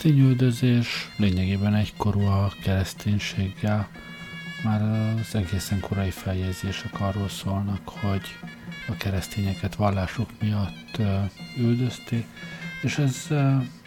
keresztényüldözés 0.00 1.10
lényegében 1.16 1.74
egykorú 1.74 2.20
a 2.20 2.52
kereszténységgel. 2.62 3.88
Már 4.64 4.82
az 5.18 5.34
egészen 5.34 5.80
korai 5.80 6.10
feljegyzések 6.10 7.00
arról 7.00 7.28
szólnak, 7.28 7.88
hogy 7.88 8.22
a 8.88 8.96
keresztényeket 8.96 9.74
vallásuk 9.74 10.30
miatt 10.40 10.98
üldözték, 11.56 12.26
és 12.82 12.98
ez 12.98 13.26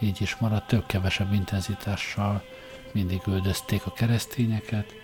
így 0.00 0.20
is 0.20 0.36
maradt, 0.36 0.66
több-kevesebb 0.66 1.32
intenzitással 1.32 2.42
mindig 2.92 3.20
üldözték 3.26 3.86
a 3.86 3.92
keresztényeket, 3.92 4.94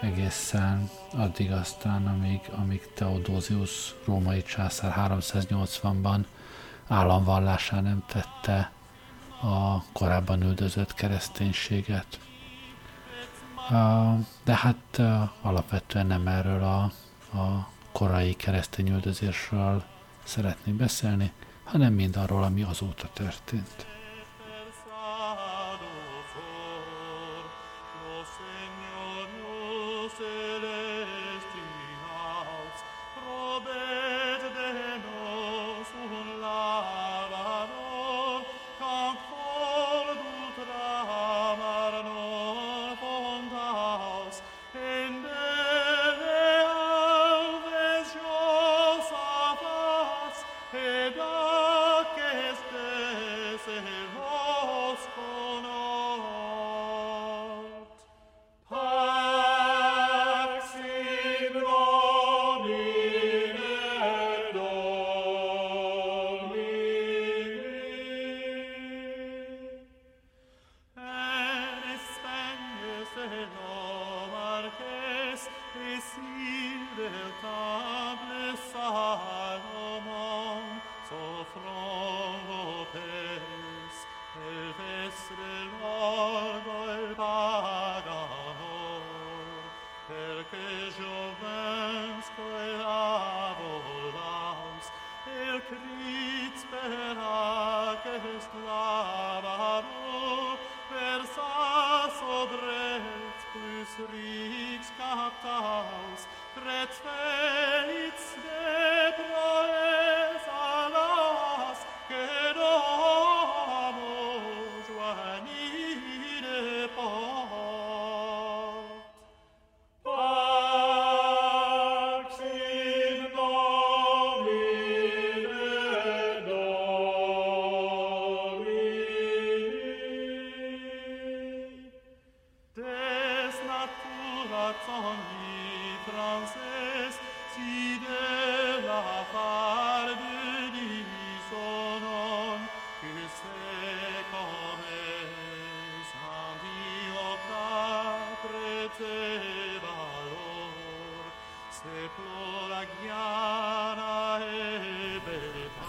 egészen 0.00 0.90
addig 1.12 1.52
aztán, 1.52 2.06
amíg, 2.06 2.40
amíg 2.50 2.88
Theodosius 2.94 3.94
római 4.04 4.42
császár 4.42 5.10
380-ban 5.10 6.24
államvallásá 6.88 7.80
nem 7.80 8.04
tette 8.06 8.70
a 9.42 9.82
korábban 9.92 10.42
üldözött 10.42 10.94
kereszténységet. 10.94 12.18
De 14.44 14.56
hát 14.56 15.00
alapvetően 15.40 16.06
nem 16.06 16.26
erről 16.26 16.62
a, 16.62 16.82
a 17.38 17.68
korai 17.92 18.34
keresztény 18.34 18.88
üldözésről 18.88 19.84
szeretnék 20.24 20.74
beszélni, 20.74 21.32
hanem 21.64 21.92
mindarról, 21.92 22.42
ami 22.42 22.62
azóta 22.62 23.08
történt. 23.12 23.91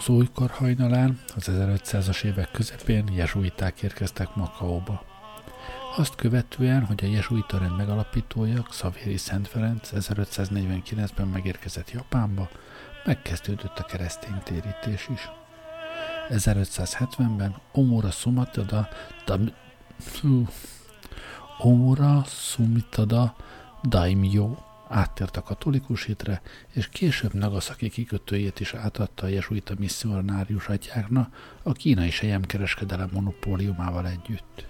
Az 0.03 0.09
újkor 0.09 0.49
hajnalán, 0.49 1.19
az 1.35 1.49
1500-as 1.51 2.23
évek 2.23 2.51
közepén 2.51 3.07
jezsuiták 3.13 3.81
érkeztek 3.81 4.35
Makaóba. 4.35 5.03
Azt 5.97 6.15
követően, 6.15 6.85
hogy 6.85 7.03
a 7.03 7.07
jezsuita 7.07 7.57
rend 7.57 7.75
megalapítója, 7.75 8.61
Xavieri 8.61 9.17
Szent 9.17 9.47
Ferenc 9.47 9.89
1549-ben 9.95 11.27
megérkezett 11.27 11.91
Japánba, 11.91 12.49
megkezdődött 13.05 13.77
a 13.77 13.83
keresztény 13.83 14.41
térítés 14.43 15.09
is. 15.13 15.29
1570-ben 16.29 17.55
Omura 17.71 18.11
Sumatada 18.11 18.87
da, 19.25 19.37
Omura 21.57 22.23
Sumitada 22.27 23.35
Daimyo 23.83 24.55
áttért 24.89 25.37
a 25.37 25.41
katolikus 25.41 26.03
hitre, 26.03 26.41
és 26.73 26.89
később 26.89 27.33
Nagasaki 27.33 27.89
kikötőjét 27.89 28.59
is 28.59 28.73
átadta 28.73 29.25
a 29.25 29.29
jesuita 29.29 29.73
misszionárius 29.77 30.67
atyákna 30.67 31.29
a 31.63 31.71
kínai 31.71 32.09
sejemkereskedelem 32.09 33.09
monopóliumával 33.13 34.07
együtt. 34.07 34.65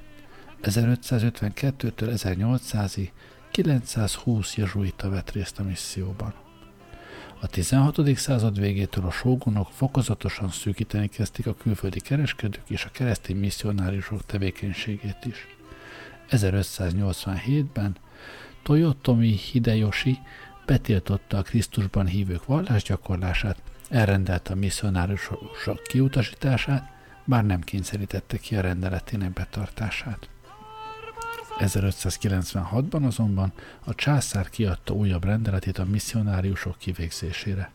1552-től 0.62 2.18
1800-ig 2.24 3.10
920 3.52 4.56
jesuita 4.56 5.10
vett 5.10 5.32
részt 5.32 5.60
a 5.60 5.64
misszióban. 5.64 6.34
A 7.42 7.48
16. 7.48 8.16
század 8.16 8.60
végétől 8.60 9.06
a 9.06 9.12
sógunok 9.12 9.72
fokozatosan 9.72 10.50
szűkíteni 10.50 11.08
kezdték 11.08 11.48
a 11.48 11.56
külföldi 11.56 12.00
kereskedők 12.00 12.70
és 12.70 12.86
a 12.86 12.90
keresztény 12.92 13.38
misszionáriusok 13.38 14.26
tevékenységét 14.26 15.26
is. 15.26 15.48
1587-ben 16.30 17.96
Toyotomi 18.64 19.32
Hideyoshi 19.32 20.20
betiltotta 20.66 21.38
a 21.38 21.42
Krisztusban 21.42 22.06
hívők 22.06 22.46
vallásgyakorlását, 22.46 23.62
elrendelte 23.90 24.54
a 24.54 24.56
misszionárusok 24.56 25.84
kiutasítását, 25.84 26.92
bár 27.26 27.46
nem 27.46 27.62
kényszerítette 27.62 28.38
ki 28.38 28.56
a 28.56 28.62
rendeletének 28.62 29.32
betartását. 29.32 30.30
1596-ban 31.60 33.06
azonban 33.06 33.54
a 33.84 33.96
császár 33.96 34.50
kiadta 34.50 34.94
újabb 34.94 35.24
rendeletét 35.24 35.78
a 35.78 35.86
misszionáriusok 35.86 36.78
kivégzésére. 36.78 37.72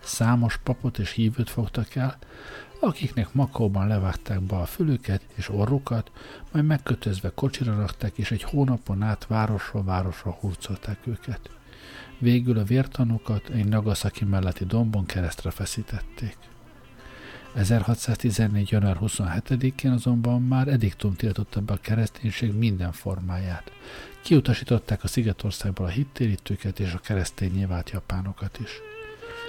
Számos 0.00 0.56
papot 0.62 0.98
és 0.98 1.10
hívőt 1.10 1.50
fogtak 1.50 1.94
el, 1.94 2.18
akiknek 2.80 3.32
Makóban 3.32 3.86
levágták 3.86 4.40
be 4.40 4.56
a 4.56 4.66
fülüket 4.66 5.22
és 5.34 5.48
orrukat, 5.48 6.10
majd 6.52 6.64
megkötözve 6.64 7.32
kocsira 7.34 7.76
rakták, 7.76 8.18
és 8.18 8.30
egy 8.30 8.42
hónapon 8.42 9.02
át 9.02 9.26
városról 9.26 9.84
városra 9.84 10.30
hurcolták 10.30 10.98
őket. 11.04 11.50
Végül 12.18 12.58
a 12.58 12.64
vértanúkat 12.64 13.48
egy 13.48 13.68
Nagasaki 13.68 14.24
melletti 14.24 14.64
dombon 14.64 15.06
keresztre 15.06 15.50
feszítették. 15.50 16.36
1614. 17.54 18.70
január 18.70 18.96
27-én 19.00 19.90
azonban 19.90 20.42
már 20.42 20.68
ediktum 20.68 21.14
tiltotta 21.14 21.60
be 21.60 21.72
a 21.72 21.78
kereszténység 21.80 22.54
minden 22.54 22.92
formáját. 22.92 23.72
Kiutasították 24.22 25.04
a 25.04 25.06
Szigetországból 25.06 25.86
a 25.86 25.88
hittérítőket 25.88 26.80
és 26.80 26.92
a 26.92 26.98
keresztény 26.98 27.66
vált 27.66 27.90
japánokat 27.90 28.58
is. 28.58 28.70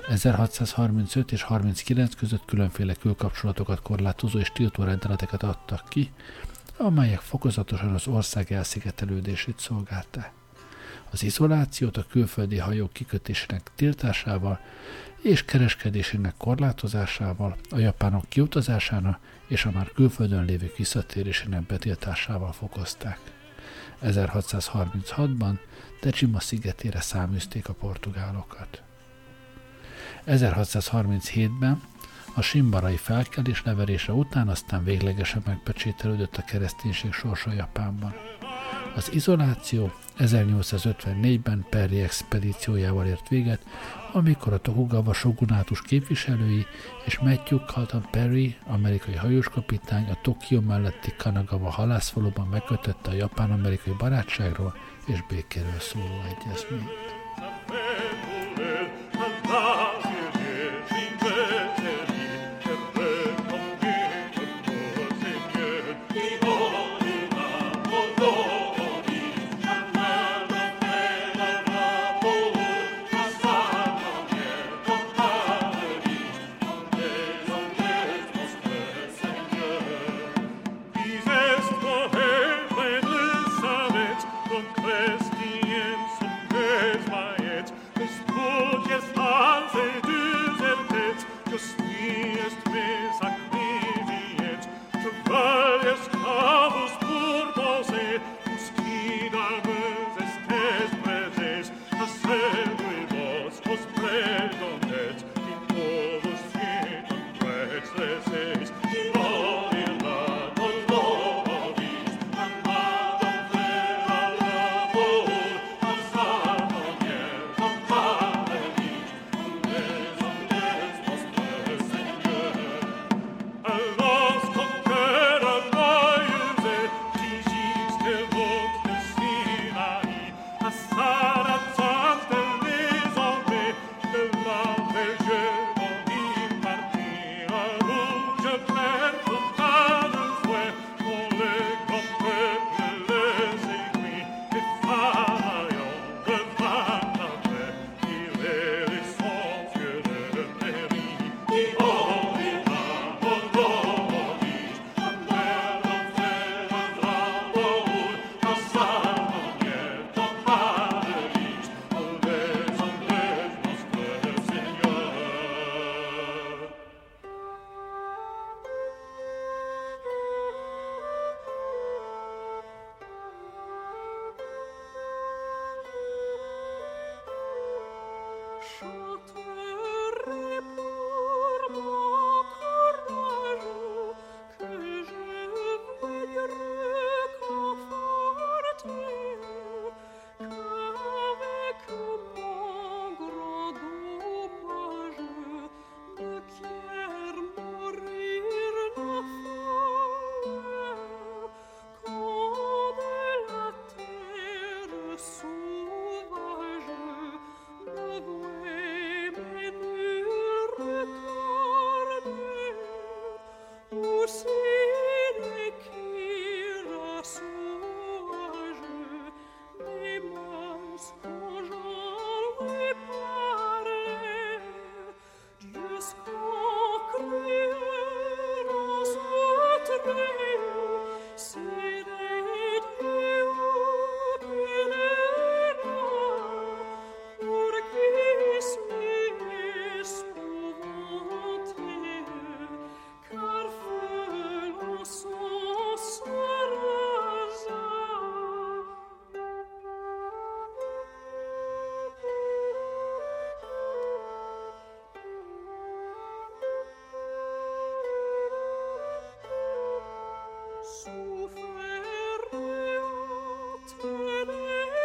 1635 0.07 1.31
és 1.31 1.41
39 1.41 2.15
között 2.15 2.45
különféle 2.45 2.93
külkapcsolatokat 2.93 3.81
korlátozó 3.81 4.39
és 4.39 4.51
tiltó 4.51 4.83
rendeleteket 4.83 5.43
adtak 5.43 5.89
ki, 5.89 6.11
amelyek 6.77 7.19
fokozatosan 7.19 7.93
az 7.93 8.07
ország 8.07 8.51
elszigetelődését 8.51 9.59
szolgálták. 9.59 10.31
az 11.11 11.23
izolációt 11.23 11.97
a 11.97 12.05
külföldi 12.09 12.57
hajók 12.57 12.93
kikötésének 12.93 13.71
tiltásával 13.75 14.59
és 15.21 15.45
kereskedésének 15.45 16.33
korlátozásával, 16.37 17.57
a 17.69 17.77
japánok 17.77 18.29
kiutazásának 18.29 19.19
és 19.47 19.65
a 19.65 19.71
már 19.71 19.91
külföldön 19.91 20.45
lévők 20.45 20.77
visszatérésének 20.77 21.65
betiltásával 21.65 22.51
fokozták. 22.51 23.19
1636-ban 24.03 25.57
Tejima 25.99 26.39
szigetére 26.39 27.01
száműzték 27.01 27.69
a 27.69 27.73
portugálokat. 27.73 28.86
1637-ben 30.27 31.81
a 32.33 32.41
simbarai 32.41 32.97
felkelés 32.97 33.63
leverése 33.63 34.11
után 34.11 34.47
aztán 34.47 34.83
véglegesen 34.83 35.41
megpecsételődött 35.45 36.35
a 36.35 36.43
kereszténység 36.43 37.13
sorsa 37.13 37.53
Japánban. 37.53 38.15
Az 38.95 39.13
izoláció 39.13 39.91
1854-ben 40.19 41.65
Perry 41.69 42.01
expedíciójával 42.01 43.05
ért 43.05 43.27
véget, 43.27 43.61
amikor 44.11 44.53
a 44.53 44.57
Tokugawa 44.57 45.13
shogunátus 45.13 45.81
képviselői 45.81 46.65
és 47.05 47.19
Matthew 47.19 47.57
Carlton 47.57 48.05
Perry, 48.11 48.55
amerikai 48.65 49.15
hajóskapitány 49.15 50.09
a 50.09 50.19
Tokió 50.21 50.61
melletti 50.61 51.13
Kanagawa 51.17 51.69
halászfaluban 51.69 52.47
megkötötte 52.47 53.09
a 53.09 53.13
japán-amerikai 53.13 53.93
barátságról 53.97 54.75
és 55.05 55.23
békéről 55.29 55.79
szóló 55.79 56.21
egyezményt. 56.23 57.17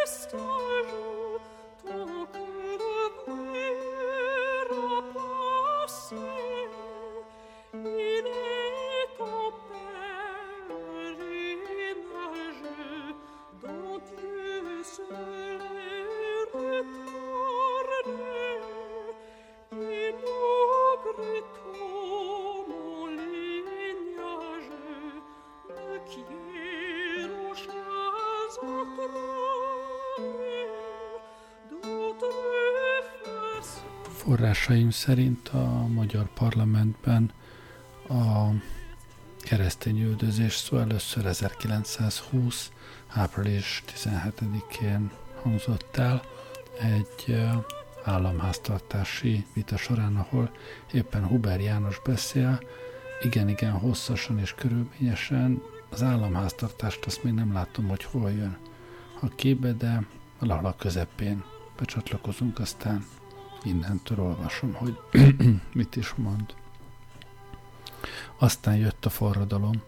stage 0.06 1.21
Forrásaim 34.32 34.90
szerint 34.90 35.48
a 35.48 35.86
magyar 35.86 36.28
parlamentben 36.34 37.30
a 38.08 38.48
keresztény 39.38 40.00
üldözés 40.00 40.56
szó 40.56 40.76
először 40.78 41.26
1920. 41.26 42.70
április 43.08 43.82
17-én 43.86 45.10
hangzott 45.42 45.96
el 45.96 46.22
egy 46.80 47.36
államháztartási 48.04 49.46
vita 49.52 49.76
során, 49.76 50.16
ahol 50.16 50.50
éppen 50.92 51.26
Huber 51.26 51.60
János 51.60 52.00
beszél, 52.04 52.60
igen-igen 53.22 53.72
hosszasan 53.72 54.38
és 54.38 54.54
körülményesen. 54.54 55.62
Az 55.90 56.02
államháztartást 56.02 57.04
azt 57.04 57.22
még 57.22 57.32
nem 57.32 57.52
látom, 57.52 57.88
hogy 57.88 58.04
hol 58.04 58.30
jön 58.30 58.58
a 59.20 59.28
képbe, 59.28 59.72
de 59.72 60.06
valahol 60.38 60.66
a 60.66 60.76
közepén 60.76 61.44
becsatlakozunk, 61.76 62.58
aztán 62.58 63.04
innentől 63.64 64.20
olvasom, 64.20 64.72
hogy 64.72 64.98
mit 65.72 65.96
is 65.96 66.14
mond. 66.14 66.54
Aztán 68.38 68.76
jött 68.76 69.04
a 69.04 69.10
forradalom. 69.10 69.82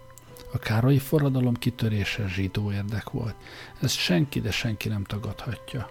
A 0.53 0.59
Károlyi 0.59 0.99
forradalom 0.99 1.55
kitörése 1.55 2.29
zsidó 2.29 2.73
érdek 2.73 3.11
volt. 3.11 3.35
Ezt 3.81 3.97
senki, 3.97 4.41
de 4.41 4.51
senki 4.51 4.89
nem 4.89 5.05
tagadhatja. 5.05 5.91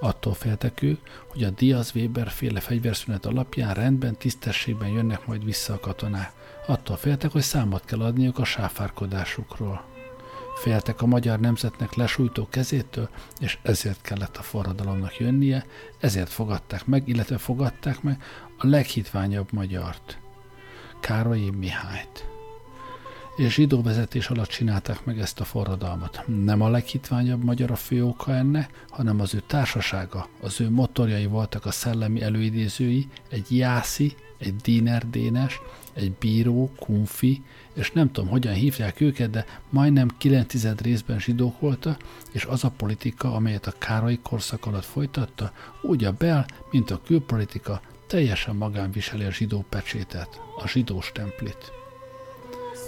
Attól 0.00 0.34
féltek 0.34 0.82
ő, 0.82 0.98
hogy 1.26 1.44
a 1.44 1.50
Diaz 1.50 1.92
Weber 1.94 2.28
féle 2.28 2.60
fegyverszünet 2.60 3.26
alapján 3.26 3.74
rendben, 3.74 4.16
tisztességben 4.16 4.88
jönnek 4.88 5.26
majd 5.26 5.44
vissza 5.44 5.72
a 5.72 5.80
katonák. 5.80 6.32
Attól 6.66 6.96
féltek, 6.96 7.30
hogy 7.30 7.42
számot 7.42 7.84
kell 7.84 8.00
adniuk 8.00 8.38
a 8.38 8.44
sáfárkodásukról. 8.44 9.95
Féltek 10.56 11.02
a 11.02 11.06
magyar 11.06 11.40
nemzetnek 11.40 11.94
lesújtó 11.94 12.48
kezétől, 12.50 13.08
és 13.40 13.58
ezért 13.62 14.00
kellett 14.02 14.36
a 14.36 14.42
forradalomnak 14.42 15.16
jönnie, 15.16 15.66
ezért 16.00 16.30
fogadták 16.30 16.86
meg, 16.86 17.08
illetve 17.08 17.38
fogadták 17.38 18.02
meg 18.02 18.22
a 18.58 18.66
leghitványabb 18.66 19.52
magyart, 19.52 20.18
Károlyi 21.00 21.50
Mihályt 21.50 22.26
és 23.36 23.54
zsidó 23.54 23.82
vezetés 23.82 24.28
alatt 24.28 24.48
csinálták 24.48 25.04
meg 25.04 25.18
ezt 25.18 25.40
a 25.40 25.44
forradalmat. 25.44 26.22
Nem 26.26 26.60
a 26.60 26.68
leghitványabb 26.68 27.44
magyar 27.44 27.70
a 27.70 27.76
főoka 27.76 28.34
ennek, 28.34 28.84
hanem 28.88 29.20
az 29.20 29.34
ő 29.34 29.42
társasága, 29.46 30.28
az 30.40 30.60
ő 30.60 30.70
motorjai 30.70 31.26
voltak 31.26 31.66
a 31.66 31.70
szellemi 31.70 32.22
előidézői, 32.22 33.08
egy 33.28 33.56
jászi, 33.56 34.14
egy 34.38 34.56
díner 34.56 35.10
dénes, 35.10 35.60
egy 35.96 36.12
bíró, 36.12 36.72
kunfi, 36.78 37.42
és 37.74 37.90
nem 37.90 38.12
tudom, 38.12 38.30
hogyan 38.30 38.54
hívják 38.54 39.00
őket, 39.00 39.30
de 39.30 39.44
majdnem 39.70 40.08
9 40.18 40.80
részben 40.80 41.20
zsidók 41.20 41.60
voltak, 41.60 42.00
és 42.32 42.44
az 42.44 42.64
a 42.64 42.70
politika, 42.70 43.34
amelyet 43.34 43.66
a 43.66 43.74
Károly 43.78 44.18
korszak 44.22 44.66
alatt 44.66 44.84
folytatta, 44.84 45.52
úgy 45.82 46.04
a 46.04 46.12
bel, 46.12 46.46
mint 46.70 46.90
a 46.90 47.00
külpolitika, 47.04 47.80
teljesen 48.06 48.56
magán 48.56 48.90
viseli 48.90 49.24
a 49.24 49.32
zsidó 49.32 49.64
pecsétet, 49.68 50.40
a 50.56 50.68
zsidós 50.68 51.12
templit 51.12 51.72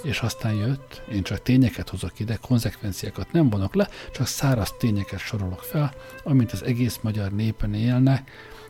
és 0.02 0.20
aztán 0.20 0.54
jött, 0.54 1.02
én 1.12 1.22
csak 1.22 1.42
tényeket 1.42 1.88
hozok 1.88 2.20
ide, 2.20 2.36
konzekvenciákat 2.36 3.32
nem 3.32 3.50
vonok 3.50 3.74
le, 3.74 3.88
csak 4.12 4.26
száraz 4.26 4.74
tényeket 4.78 5.18
sorolok 5.18 5.62
fel, 5.62 5.94
amint 6.24 6.52
az 6.52 6.62
egész 6.62 6.98
magyar 7.02 7.32
népen 7.32 7.74
élne, 7.74 8.24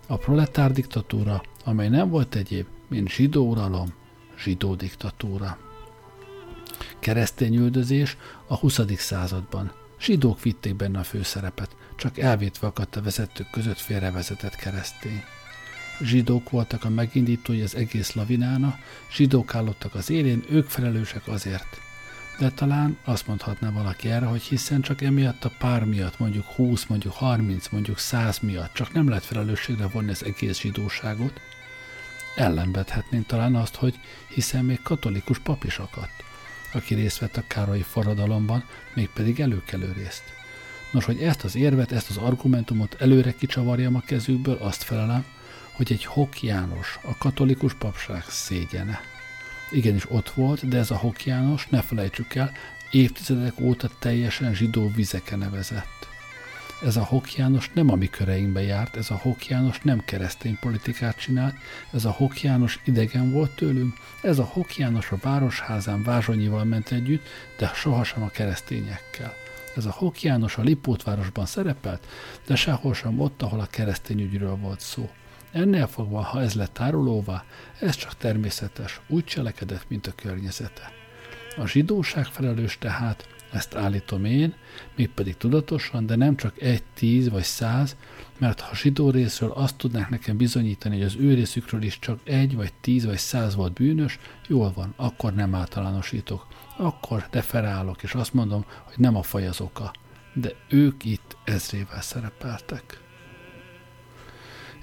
a 0.07 0.17
proletár 0.17 0.73
diktatúra, 0.73 1.43
amely 1.65 1.89
nem 1.89 2.09
volt 2.11 2.35
egyéb, 2.35 2.67
mint 2.87 3.09
zsidó 3.11 3.49
uralom, 3.49 3.93
zsidó 4.43 4.75
diktatúra. 4.75 5.59
Keresztény 6.99 7.57
üldözés 7.57 8.17
a 8.47 8.57
20. 8.57 8.81
században. 8.97 9.73
Zsidók 10.01 10.43
vitték 10.43 10.75
benne 10.75 10.99
a 10.99 11.05
főszerepet, 11.05 11.77
csak 11.97 12.19
elvétve 12.19 12.67
akadt 12.67 12.97
a 12.97 13.03
vezetők 13.03 13.51
között 13.51 13.79
félrevezetett 13.79 14.55
keresztény 14.55 15.25
zsidók 16.01 16.51
voltak 16.51 16.85
a 16.85 16.89
megindítói 16.89 17.63
az 17.63 17.75
egész 17.75 18.13
lavinána, 18.13 18.79
zsidók 19.13 19.55
állottak 19.55 19.95
az 19.95 20.11
élén, 20.11 20.45
ők 20.51 20.69
felelősek 20.69 21.29
azért. 21.29 21.81
De 22.39 22.51
talán 22.51 22.99
azt 23.05 23.27
mondhatná 23.27 23.71
valaki 23.71 24.09
erre, 24.09 24.27
hogy 24.27 24.43
hiszen 24.43 24.81
csak 24.81 25.03
emiatt 25.03 25.45
a 25.45 25.53
pár 25.59 25.85
miatt, 25.85 26.19
mondjuk 26.19 26.45
20, 26.45 26.87
mondjuk 26.87 27.13
30, 27.13 27.69
mondjuk 27.69 27.99
100 27.99 28.39
miatt, 28.39 28.73
csak 28.73 28.93
nem 28.93 29.09
lehet 29.09 29.25
felelősségre 29.25 29.87
vonni 29.87 30.11
az 30.11 30.25
egész 30.25 30.61
zsidóságot. 30.61 31.41
Ellenvethetnénk 32.39 33.27
talán 33.27 33.55
azt, 33.55 33.75
hogy 33.75 34.01
hiszen 34.29 34.65
még 34.65 34.83
katolikus 34.83 35.39
pap 35.39 35.65
is 35.65 35.79
akadt, 35.79 36.25
aki 36.73 36.95
részt 36.95 37.19
vett 37.19 37.37
a 37.37 37.45
Károlyi 37.47 37.83
forradalomban, 37.83 38.65
mégpedig 38.95 39.41
előkelő 39.41 39.93
részt. 39.93 40.23
Nos, 40.91 41.05
hogy 41.05 41.23
ezt 41.23 41.45
az 41.45 41.57
érvet, 41.57 41.93
ezt 41.93 42.11
az 42.11 42.17
argumentumot 42.17 42.97
előre 42.99 43.35
kicsavarjam 43.35 43.95
a 43.95 44.01
kezükből, 44.01 44.57
azt 44.61 44.83
felelem, 44.83 45.25
hogy 45.73 45.93
egy 45.93 46.05
Hok 46.05 46.43
János, 46.43 46.99
a 47.03 47.17
katolikus 47.17 47.75
papság 47.75 48.25
szégyene. 48.29 49.01
Igenis 49.71 50.11
ott 50.11 50.31
volt, 50.31 50.69
de 50.69 50.79
ez 50.79 50.91
a 50.91 50.97
Hok 50.97 51.25
János, 51.25 51.67
ne 51.69 51.83
felejtsük 51.83 52.35
el, 52.35 52.53
évtizedek 52.91 53.61
óta 53.61 53.91
teljesen 53.99 54.55
zsidó 54.55 54.91
vizeke 54.95 55.37
nevezett. 55.37 56.09
Ez 56.83 56.97
a 56.97 57.05
Hok 57.05 57.35
János 57.35 57.71
nem 57.75 57.91
a 57.91 57.95
mi 57.95 58.07
köreinkbe 58.07 58.63
járt, 58.63 58.97
ez 58.97 59.11
a 59.11 59.17
Hok 59.17 59.47
János 59.47 59.81
nem 59.81 60.05
keresztény 60.05 60.59
politikát 60.61 61.19
csinált, 61.19 61.55
ez 61.93 62.05
a 62.05 62.11
Hok 62.11 62.43
János 62.43 62.81
idegen 62.85 63.33
volt 63.33 63.51
tőlünk, 63.51 63.97
ez 64.23 64.39
a 64.39 64.45
Hok 64.45 64.77
János 64.77 65.11
a 65.11 65.19
városházán 65.23 66.03
Vázsonyival 66.03 66.65
ment 66.65 66.91
együtt, 66.91 67.27
de 67.59 67.71
sohasem 67.75 68.23
a 68.23 68.29
keresztényekkel. 68.29 69.35
Ez 69.77 69.87
a 69.87 69.91
Hok 69.91 70.23
János 70.23 70.57
a 70.57 70.63
Lipótvárosban 70.63 71.47
szerepelt, 71.47 72.07
de 72.47 72.57
sehol 72.57 72.95
sem 72.95 73.21
ott, 73.21 73.43
ahol 73.43 73.61
a 73.61 73.67
keresztény 73.71 74.21
ügyről 74.21 74.57
volt 74.57 74.81
szó. 74.81 75.11
Ennél 75.53 75.87
fogva, 75.87 76.23
ha 76.23 76.41
ez 76.41 76.55
lett 76.55 76.73
tárolóvá, 76.73 77.45
ez 77.81 77.97
csak 77.97 78.17
természetes, 78.17 79.01
úgy 79.09 79.25
cselekedett, 79.25 79.85
mint 79.89 80.07
a 80.07 80.13
környezete. 80.15 80.93
A 81.57 81.67
zsidóság 81.67 82.25
felelős 82.25 82.79
tehát, 82.79 83.29
ezt 83.53 83.75
állítom 83.75 84.25
én, 84.25 84.55
mégpedig 84.97 85.37
tudatosan, 85.37 86.07
de 86.07 86.17
nem 86.17 86.37
csak 86.37 86.61
egy, 86.63 86.83
tíz 86.95 87.29
vagy 87.29 87.43
száz, 87.43 87.97
mert 88.39 88.61
ha 88.61 88.75
zsidó 88.75 89.11
részről 89.11 89.51
azt 89.51 89.77
tudnák 89.77 90.09
nekem 90.09 90.37
bizonyítani, 90.37 90.97
hogy 90.97 91.05
az 91.05 91.17
ő 91.19 91.35
részükről 91.35 91.83
is 91.83 91.99
csak 91.99 92.21
egy, 92.25 92.55
vagy 92.55 92.73
tíz, 92.81 93.05
vagy 93.05 93.19
száz 93.19 93.55
volt 93.55 93.73
bűnös, 93.73 94.19
jól 94.47 94.73
van, 94.75 94.93
akkor 94.97 95.35
nem 95.35 95.55
általánosítok. 95.55 96.47
Akkor 96.77 97.27
deferálok, 97.31 98.03
és 98.03 98.15
azt 98.15 98.35
mondom, 98.35 98.65
hogy 98.85 98.99
nem 98.99 99.17
a 99.17 99.23
faj 99.23 99.47
az 99.47 99.61
oka. 99.61 99.93
De 100.33 100.51
ők 100.69 101.05
itt 101.05 101.37
ezrével 101.45 102.03
szerepeltek 102.03 103.07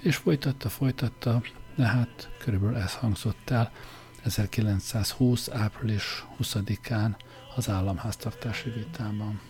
és 0.06 0.16
folytatta, 0.16 0.70
folytatta, 0.70 1.42
de 1.76 1.86
hát 1.86 2.30
körülbelül 2.38 2.76
ez 2.76 2.94
hangzott 2.94 3.50
el 3.50 3.72
1920. 4.24 5.50
április 5.50 6.26
20-án 6.42 7.16
az 7.56 7.70
államháztartási 7.70 8.70
vitában. 8.70 9.42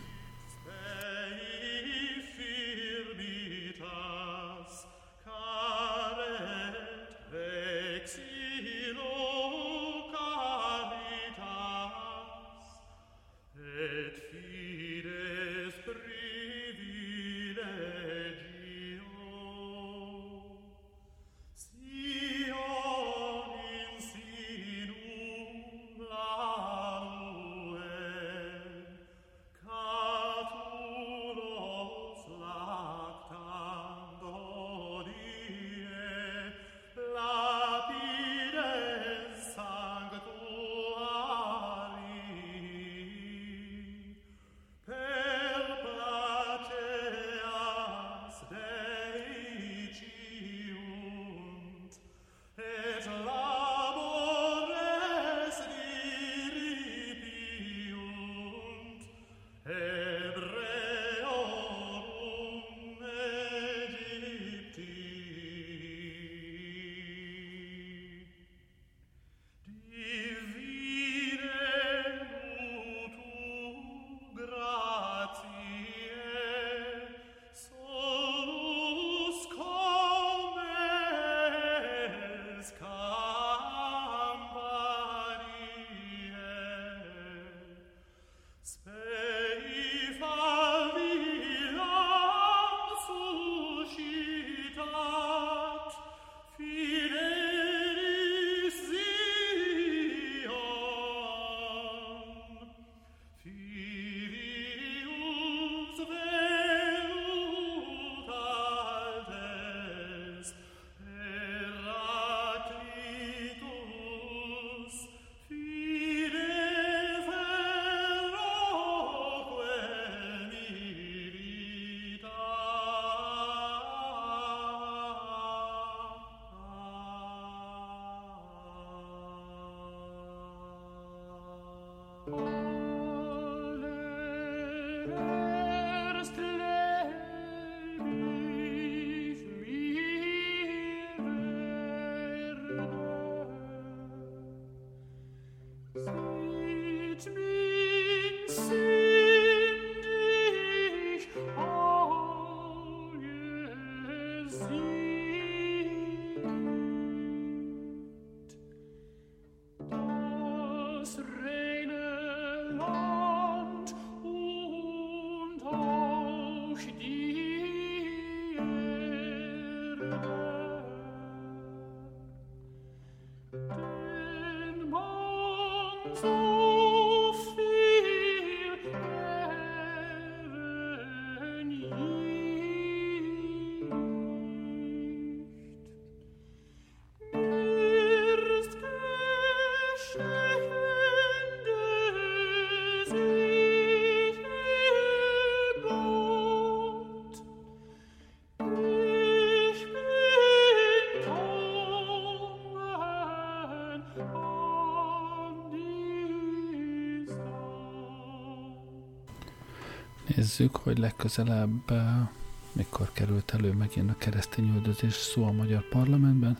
Nézzük, 210.58 210.76
hogy 210.76 210.98
legközelebb 210.98 211.90
eh, 211.90 212.28
mikor 212.72 213.12
került 213.12 213.50
elő 213.50 213.72
megint 213.72 214.10
a 214.10 214.16
keresztény 214.18 214.74
üldözés 214.74 215.14
szó 215.14 215.44
a 215.44 215.52
magyar 215.52 215.88
parlamentben. 215.88 216.58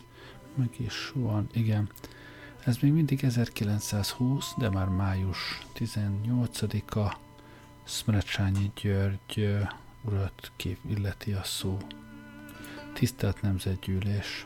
Meg 0.55 0.69
is 0.77 1.11
van, 1.15 1.47
igen. 1.53 1.89
Ez 2.65 2.77
még 2.77 2.91
mindig 2.91 3.23
1920, 3.23 4.53
de 4.57 4.69
már 4.69 4.87
május 4.87 5.61
18-a 5.75 7.17
Szmrecsányi 7.83 8.71
György 8.81 9.39
eh, 9.39 9.67
urat 10.01 10.51
illeti 10.87 11.31
a 11.31 11.43
szó. 11.43 11.77
Tisztelt 12.93 13.41
Nemzetgyűlés! 13.41 14.43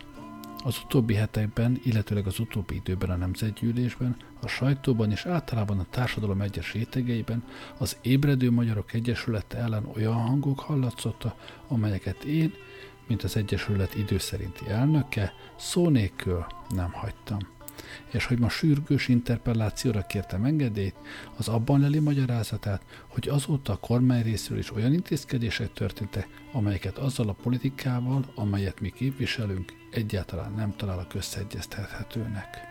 Az 0.64 0.82
utóbbi 0.84 1.14
hetekben, 1.14 1.80
illetőleg 1.84 2.28
az 2.28 2.40
utóbbi 2.40 2.76
időben 2.76 3.10
a 3.10 3.16
nemzetgyűlésben, 3.16 4.16
a 4.42 4.48
sajtóban 4.48 5.12
és 5.12 5.26
általában 5.26 5.80
a 5.80 5.86
társadalom 5.90 6.42
egyes 6.42 6.74
rétegeiben 6.74 7.44
az 7.78 7.98
Ébredő 8.02 8.52
Magyarok 8.52 8.94
Egyesülete 8.94 9.58
ellen 9.58 9.86
olyan 9.96 10.14
hangok 10.14 10.60
hallatszottak, 10.60 11.62
amelyeket 11.68 12.24
én, 12.24 12.54
mint 13.08 13.24
az 13.24 13.36
Egyesület 13.36 13.96
időszerinti 13.96 14.70
elnöke, 14.70 15.34
szó 15.58 15.90
nélkül 15.90 16.46
nem 16.70 16.92
hagytam. 16.92 17.40
És 18.12 18.26
hogy 18.26 18.40
ma 18.40 18.50
sürgős 18.50 19.08
interpellációra 19.08 20.06
kértem 20.06 20.44
engedélyt, 20.44 20.96
az 21.38 21.48
abban 21.48 21.80
leli 21.80 22.00
magyarázatát, 22.00 22.86
hogy 23.08 23.30
azóta 23.30 23.74
a 23.74 23.78
kormány 23.78 24.24
részéről 24.24 24.60
is 24.60 24.74
olyan 24.74 24.94
intézkedések 24.94 25.74
történtek, 25.74 26.28
amelyeket 26.52 26.98
azzal 26.98 27.30
a 27.30 27.36
politikával, 27.42 28.26
amelyet 28.36 28.80
mi 28.80 28.90
képviselünk, 28.90 29.81
egyáltalán 29.92 30.54
nem 30.54 30.76
találok 30.76 31.14
összeegyeztethetőnek. 31.14 32.70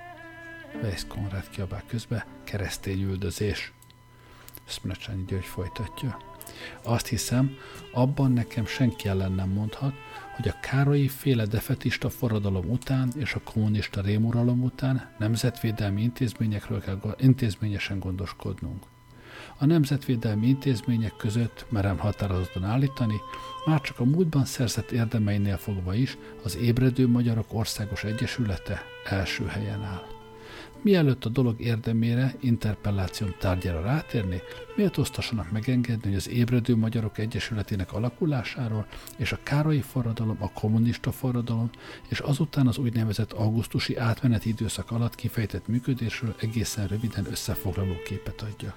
Weiss 0.83 1.05
Konrad 1.09 1.49
kiabál 1.51 1.83
közbe, 1.87 2.27
keresztény 2.45 3.03
üldözés. 3.03 3.73
Szmecsányi 4.65 5.25
György 5.25 5.45
folytatja. 5.45 6.19
Azt 6.83 7.07
hiszem, 7.07 7.57
abban 7.93 8.33
nekem 8.33 8.67
senki 8.67 9.09
ellen 9.09 9.33
nem 9.33 9.49
mondhat, 9.49 9.95
hogy 10.37 10.49
a 10.49 10.61
Károlyi 10.61 11.09
féle 11.09 11.47
defetista 11.47 12.11
forradalom 12.11 12.71
után 12.71 13.13
és 13.17 13.35
a 13.35 13.41
kommunista 13.45 14.01
rémuralom 14.01 14.63
után 14.63 15.15
nemzetvédelmi 15.19 16.03
intézményekről 16.03 16.81
kell 16.81 17.15
intézményesen 17.19 17.99
gondoskodnunk. 17.99 18.83
A 19.63 19.67
nemzetvédelmi 19.67 20.47
intézmények 20.47 21.17
között 21.17 21.67
merem 21.69 21.99
határozottan 21.99 22.65
állítani, 22.65 23.21
már 23.67 23.81
csak 23.81 24.01
a 24.01 24.05
múltban 24.05 24.45
szerzett 24.45 24.91
érdemeinél 24.91 25.57
fogva 25.57 25.95
is 25.95 26.19
az 26.43 26.57
Ébredő 26.57 27.09
Magyarok 27.09 27.55
Országos 27.55 28.05
Egyesülete 28.05 28.83
első 29.05 29.47
helyen 29.47 29.83
áll. 29.83 30.07
Mielőtt 30.83 31.25
a 31.25 31.29
dolog 31.29 31.61
érdemére, 31.61 32.35
interpellációm 32.41 33.35
tárgyára 33.39 33.83
rátérni, 33.83 34.41
méltóztassanak 34.77 35.51
megengedni, 35.51 36.09
hogy 36.09 36.15
az 36.15 36.29
Ébredő 36.29 36.77
Magyarok 36.77 37.19
Egyesületének 37.19 37.93
alakulásáról 37.93 38.87
és 39.17 39.33
a 39.33 39.39
Károlyi 39.43 39.81
forradalom, 39.81 40.37
a 40.41 40.53
kommunista 40.53 41.13
forradalom 41.13 41.71
és 42.09 42.19
azután 42.19 42.67
az 42.67 42.79
úgynevezett 42.79 43.33
augusztusi 43.33 43.97
átmeneti 43.97 44.49
időszak 44.49 44.91
alatt 44.91 45.15
kifejtett 45.15 45.69
működésről 45.69 46.35
egészen 46.41 46.87
röviden 46.87 47.27
összefoglaló 47.31 47.95
képet 48.05 48.43
adja. 48.43 48.75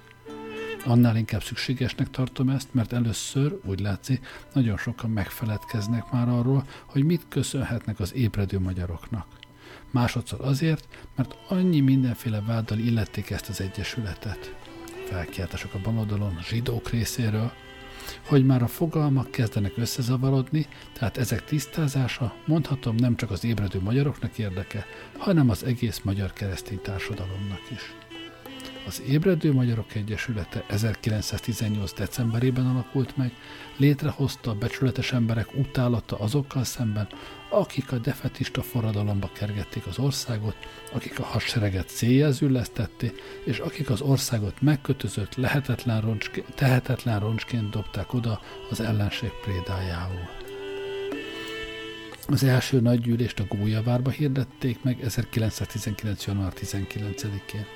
Annál 0.84 1.16
inkább 1.16 1.42
szükségesnek 1.42 2.10
tartom 2.10 2.48
ezt, 2.48 2.68
mert 2.74 2.92
először, 2.92 3.58
úgy 3.64 3.80
látszik, 3.80 4.26
nagyon 4.52 4.76
sokan 4.76 5.10
megfeledkeznek 5.10 6.10
már 6.10 6.28
arról, 6.28 6.66
hogy 6.84 7.04
mit 7.04 7.22
köszönhetnek 7.28 8.00
az 8.00 8.14
ébredő 8.14 8.58
magyaroknak– 8.58 9.26
másodszor 9.94 10.40
azért, 10.40 10.88
mert 11.16 11.36
annyi 11.48 11.80
mindenféle 11.80 12.40
váddal 12.46 12.78
illették 12.78 13.30
ezt 13.30 13.48
az 13.48 13.60
egyesületet. 13.60 14.54
Felkiáltások 15.08 15.74
a 15.74 15.80
baloldalon 15.82 16.38
zsidók 16.48 16.90
részéről, 16.90 17.52
hogy 18.26 18.46
már 18.46 18.62
a 18.62 18.66
fogalmak 18.66 19.30
kezdenek 19.30 19.72
összezavarodni, 19.76 20.66
tehát 20.92 21.16
ezek 21.16 21.44
tisztázása, 21.44 22.34
mondhatom, 22.46 22.94
nem 22.94 23.16
csak 23.16 23.30
az 23.30 23.44
ébredő 23.44 23.80
magyaroknak 23.80 24.38
érdeke, 24.38 24.86
hanem 25.18 25.50
az 25.50 25.64
egész 25.64 26.00
magyar 26.04 26.32
keresztény 26.32 26.80
társadalomnak 26.82 27.70
is. 27.70 27.94
Az 28.86 29.02
Ébredő 29.06 29.52
Magyarok 29.52 29.94
Egyesülete 29.94 30.64
1918. 30.68 31.92
decemberében 31.92 32.66
alakult 32.66 33.16
meg, 33.16 33.32
létrehozta 33.76 34.50
a 34.50 34.54
becsületes 34.54 35.12
emberek 35.12 35.54
utálata 35.54 36.18
azokkal 36.18 36.64
szemben, 36.64 37.08
akik 37.50 37.92
a 37.92 37.98
defetista 37.98 38.62
forradalomba 38.62 39.30
kergették 39.32 39.86
az 39.86 39.98
országot, 39.98 40.56
akik 40.92 41.18
a 41.18 41.24
hadsereget 41.24 42.02
üllesztették, 42.40 43.22
és 43.44 43.58
akik 43.58 43.90
az 43.90 44.00
országot 44.00 44.60
megkötözött, 44.60 45.34
lehetetlen 45.34 46.00
roncsként, 46.00 46.54
tehetetlen 46.54 47.20
roncsként 47.20 47.70
dobták 47.70 48.12
oda 48.12 48.40
az 48.70 48.80
ellenség 48.80 49.30
prédájául. 49.42 50.28
Az 52.28 52.42
első 52.42 52.80
nagygyűlést 52.80 53.40
a 53.40 53.44
Gólyavárba 53.48 54.10
hirdették 54.10 54.82
meg 54.82 55.00
1919. 55.00 56.26
január 56.26 56.52
19-én 56.56 57.66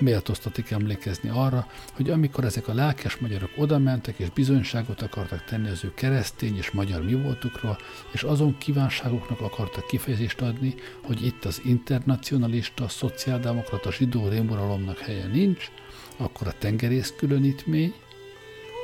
méltóztatik 0.00 0.70
emlékezni 0.70 1.28
arra, 1.28 1.66
hogy 1.92 2.10
amikor 2.10 2.44
ezek 2.44 2.68
a 2.68 2.74
lelkes 2.74 3.16
magyarok 3.16 3.50
oda 3.56 3.78
mentek 3.78 4.18
és 4.18 4.30
bizonyságot 4.30 5.02
akartak 5.02 5.44
tenni 5.44 5.68
az 5.68 5.84
ő 5.84 5.94
keresztény 5.94 6.56
és 6.56 6.70
magyar 6.70 7.02
mi 7.02 7.14
voltukról, 7.14 7.78
és 8.12 8.22
azon 8.22 8.58
kívánságoknak 8.58 9.40
akartak 9.40 9.86
kifejezést 9.86 10.40
adni, 10.40 10.74
hogy 11.02 11.26
itt 11.26 11.44
az 11.44 11.60
internacionalista, 11.64 12.88
szociáldemokrata 12.88 13.92
zsidó 13.92 14.28
rémuralomnak 14.28 14.98
helye 14.98 15.26
nincs, 15.26 15.70
akkor 16.16 16.46
a 16.46 16.58
tengerész 16.58 17.14
különítmény, 17.16 17.94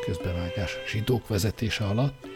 közbevágás 0.06 0.76
zsidók 0.86 1.28
vezetése 1.28 1.84
alatt, 1.84 2.33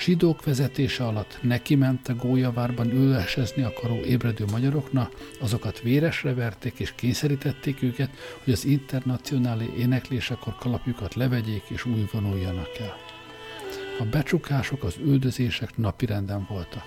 Zsidók 0.00 0.44
vezetése 0.44 1.06
alatt 1.06 1.38
neki 1.42 1.74
ment 1.74 2.08
a 2.08 2.14
gólyavárban 2.14 2.90
ülesezni 2.90 3.62
akaró 3.62 4.00
ébredő 4.00 4.44
magyaroknak, 4.50 5.12
azokat 5.40 5.80
véresre 5.80 6.34
verték 6.34 6.78
és 6.78 6.92
kényszerítették 6.94 7.82
őket, 7.82 8.10
hogy 8.44 8.52
az 8.52 8.64
internacionális 8.64 9.68
éneklésekor 9.78 10.56
kalapjukat 10.56 11.14
levegyék 11.14 11.62
és 11.68 11.84
új 11.84 12.08
vonuljanak 12.12 12.78
el. 12.78 12.96
A 13.98 14.04
becsukások, 14.04 14.84
az 14.84 14.96
üldözések 15.04 15.76
napirenden 15.76 16.46
voltak. 16.48 16.84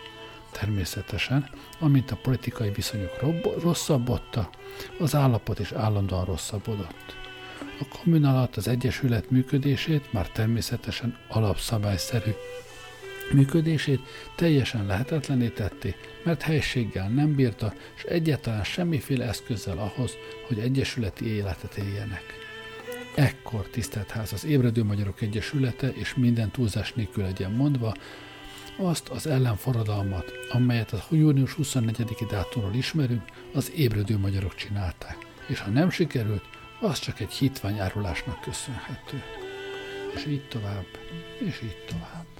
Természetesen, 0.51 1.49
amint 1.79 2.11
a 2.11 2.19
politikai 2.21 2.69
viszonyok 2.69 3.19
rosszabbodtak, 3.61 4.49
az 4.99 5.15
állapot 5.15 5.59
is 5.59 5.71
állandóan 5.71 6.25
rosszabbodott. 6.25 7.15
A 7.79 7.97
kommun 7.97 8.23
alatt 8.23 8.55
az 8.55 8.67
Egyesület 8.67 9.29
működését 9.29 10.13
már 10.13 10.27
természetesen 10.27 11.17
alapszabályszerű 11.27 12.31
működését 13.31 13.99
teljesen 14.35 14.85
lehetetlené 14.85 15.47
tetté, 15.47 15.95
mert 16.23 16.41
helységgel 16.41 17.09
nem 17.09 17.35
bírta, 17.35 17.73
és 17.95 18.03
egyáltalán 18.03 18.63
semmiféle 18.63 19.25
eszközzel 19.25 19.77
ahhoz, 19.77 20.11
hogy 20.47 20.59
egyesületi 20.59 21.25
életet 21.25 21.75
éljenek. 21.75 22.23
Ekkor, 23.15 23.67
tisztelt 23.67 24.11
ház, 24.11 24.33
az 24.33 24.45
Ébredő 24.45 24.83
Magyarok 24.83 25.21
Egyesülete, 25.21 25.89
és 25.89 26.15
minden 26.15 26.51
túlzás 26.51 26.93
nélkül 26.93 27.23
legyen 27.23 27.51
mondva, 27.51 27.93
azt 28.77 29.09
az 29.09 29.27
ellenforradalmat, 29.27 30.31
amelyet 30.49 30.91
a 30.91 31.05
június 31.09 31.55
24-i 31.61 32.25
dátumról 32.29 32.73
ismerünk, 32.73 33.23
az 33.53 33.71
ébredő 33.75 34.17
magyarok 34.17 34.55
csinálták. 34.55 35.17
És 35.47 35.59
ha 35.59 35.69
nem 35.69 35.89
sikerült, 35.89 36.43
az 36.81 36.99
csak 36.99 37.19
egy 37.19 37.31
hitványárulásnak 37.31 38.41
köszönhető. 38.41 39.23
És 40.15 40.25
így 40.25 40.47
tovább, 40.47 40.85
és 41.37 41.61
így 41.63 41.85
tovább. 41.87 42.32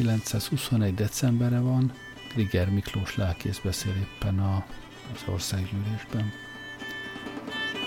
1921. 0.00 0.94
decemberre 0.94 1.60
van, 1.60 1.92
Griger 2.34 2.70
Miklós 2.70 3.16
lelkész 3.16 3.58
beszél 3.58 3.92
éppen 3.94 4.38
a, 4.38 4.66
az 5.14 5.22
országgyűlésben. 5.26 6.32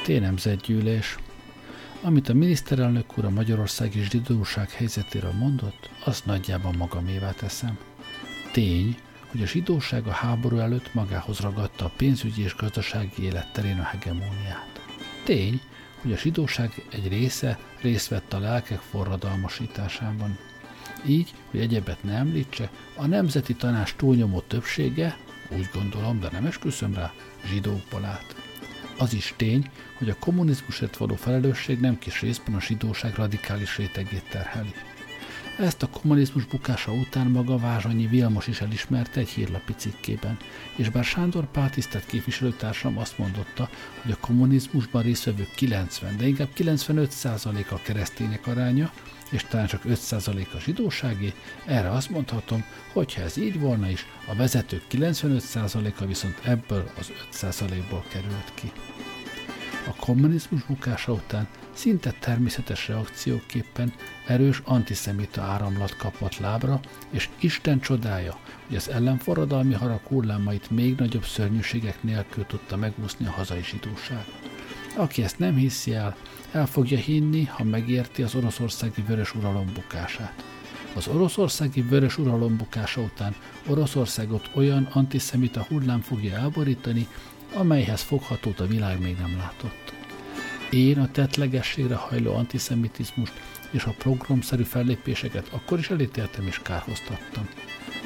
T-nemzetgyűlés. 0.03 1.17
Amit 2.01 2.29
a 2.29 2.33
miniszterelnök 2.33 3.17
úr 3.17 3.25
a 3.25 3.29
Magyarországi 3.29 4.01
zsidóság 4.01 4.71
helyzetéről 4.71 5.31
mondott, 5.31 5.89
azt 6.05 6.25
nagyjában 6.25 6.75
magamévá 6.75 7.31
teszem. 7.31 7.77
Tény, 8.51 8.97
hogy 9.31 9.41
a 9.41 9.47
zsidóság 9.47 10.07
a 10.07 10.11
háború 10.11 10.57
előtt 10.57 10.93
magához 10.93 11.39
ragadta 11.39 11.85
a 11.85 11.91
pénzügyi 11.97 12.43
és 12.43 12.55
gazdasági 12.55 13.23
élet 13.23 13.51
terén 13.53 13.79
a 13.79 13.83
hegemóniát. 13.83 14.81
Tény, 15.23 15.61
hogy 16.01 16.11
a 16.11 16.17
zsidóság 16.17 16.85
egy 16.91 17.07
része 17.07 17.59
részt 17.81 18.07
vett 18.07 18.33
a 18.33 18.39
lelkek 18.39 18.79
forradalmasításában. 18.79 20.37
Így, 21.05 21.33
hogy 21.51 21.59
egyebet 21.59 22.03
ne 22.03 22.13
említse, 22.13 22.69
a 22.95 23.05
Nemzeti 23.05 23.53
Tanács 23.53 23.93
túlnyomó 23.95 24.39
többsége, 24.39 25.17
úgy 25.49 25.69
gondolom, 25.73 26.19
de 26.19 26.29
nem 26.31 26.45
esküszöm 26.45 26.93
rá, 26.93 27.13
zsidókból 27.45 28.05
állt. 28.05 28.35
Az 28.97 29.13
is 29.13 29.33
tény, 29.37 29.69
hogy 29.97 30.09
a 30.09 30.19
kommunizmusért 30.19 30.97
való 30.97 31.15
felelősség 31.15 31.79
nem 31.79 31.99
kis 31.99 32.21
részben 32.21 32.55
a 32.55 32.61
zsidóság 32.61 33.15
radikális 33.15 33.77
rétegét 33.77 34.29
terheli. 34.29 34.73
Ezt 35.59 35.83
a 35.83 35.87
kommunizmus 35.87 36.45
bukása 36.45 36.91
után 36.91 37.27
maga 37.27 37.57
Vázsanyi 37.57 38.07
Vilmos 38.07 38.47
is 38.47 38.61
elismerte 38.61 39.19
egy 39.19 39.29
hírlapi 39.29 39.73
cikkében, 39.77 40.37
és 40.75 40.89
bár 40.89 41.03
Sándor 41.03 41.51
Pál 41.51 41.69
tisztelt 41.69 42.05
képviselőtársam 42.05 42.97
azt 42.97 43.17
mondotta, 43.17 43.69
hogy 44.01 44.11
a 44.11 44.17
kommunizmusban 44.19 45.01
résztvevők 45.01 45.51
90, 45.55 46.17
de 46.17 46.27
inkább 46.27 46.49
95% 46.55 47.69
a 47.69 47.81
keresztények 47.81 48.47
aránya, 48.47 48.91
és 49.31 49.43
talán 49.43 49.67
csak 49.67 49.81
5% 49.87 50.53
a 50.53 50.59
zsidóságé, 50.59 51.33
erre 51.65 51.91
azt 51.91 52.09
mondhatom, 52.09 52.63
hogy 52.93 53.13
ha 53.13 53.21
ez 53.21 53.37
így 53.37 53.59
volna 53.59 53.89
is, 53.89 54.05
a 54.27 54.35
vezetők 54.35 54.83
95%-a 54.91 56.05
viszont 56.05 56.39
ebből 56.43 56.91
az 56.99 57.11
5%-ból 57.31 58.03
került 58.09 58.51
ki. 58.53 58.71
A 59.87 59.95
kommunizmus 59.95 60.63
bukása 60.63 61.11
után 61.11 61.47
szinte 61.73 62.13
természetes 62.19 62.87
reakcióképpen 62.87 63.93
erős 64.27 64.61
antiszemita 64.65 65.41
áramlat 65.41 65.95
kapott 65.97 66.37
lábra, 66.37 66.79
és 67.09 67.29
Isten 67.39 67.79
csodája, 67.79 68.37
hogy 68.67 68.75
az 68.75 68.89
ellenforradalmi 68.89 69.73
harag 69.73 69.99
hullámait 70.07 70.69
még 70.69 70.95
nagyobb 70.95 71.25
szörnyűségek 71.25 72.03
nélkül 72.03 72.45
tudta 72.45 72.75
megúszni 72.77 73.25
a 73.25 73.31
hazai 73.31 73.63
zsidóság. 73.63 74.25
Aki 74.95 75.23
ezt 75.23 75.39
nem 75.39 75.55
hiszi 75.55 75.93
el, 75.93 76.15
el 76.51 76.67
fogja 76.67 76.97
hinni, 76.97 77.43
ha 77.43 77.63
megérti 77.63 78.23
az 78.23 78.35
oroszországi 78.35 79.01
vörös 79.01 79.35
uralom 79.35 79.71
bukását. 79.73 80.43
Az 80.95 81.07
oroszországi 81.07 81.81
vörös 81.81 82.17
uralom 82.17 82.57
bukása 82.57 83.01
után 83.01 83.35
Oroszországot 83.67 84.49
olyan 84.55 84.89
antiszemita 84.93 85.65
hullám 85.69 86.01
fogja 86.01 86.37
elborítani, 86.37 87.07
amelyhez 87.53 88.01
foghatót 88.01 88.59
a 88.59 88.67
világ 88.67 88.99
még 88.99 89.17
nem 89.17 89.37
látott. 89.37 89.93
Én 90.69 90.99
a 90.99 91.11
tetlegességre 91.11 91.95
hajló 91.95 92.35
antiszemitizmust 92.35 93.33
és 93.71 93.83
a 93.83 93.95
programszerű 93.97 94.63
fellépéseket 94.63 95.47
akkor 95.51 95.79
is 95.79 95.89
elítéltem 95.89 96.47
és 96.47 96.59
kárhoztattam. 96.59 97.49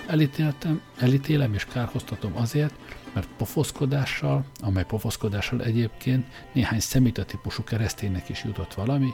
Elítéltem, 0.08 0.82
elítélem 0.98 1.54
és 1.54 1.66
kárhoztatom 1.66 2.38
azért, 2.38 2.74
mert 3.14 3.28
pofoszkodással, 3.38 4.46
amely 4.60 4.86
pofoszkodással 4.86 5.64
egyébként 5.64 6.26
néhány 6.54 6.80
szemita 6.80 7.26
típusú 7.26 7.64
kereszténynek 7.64 8.30
is 8.30 8.44
jutott 8.44 8.74
valami, 8.74 9.10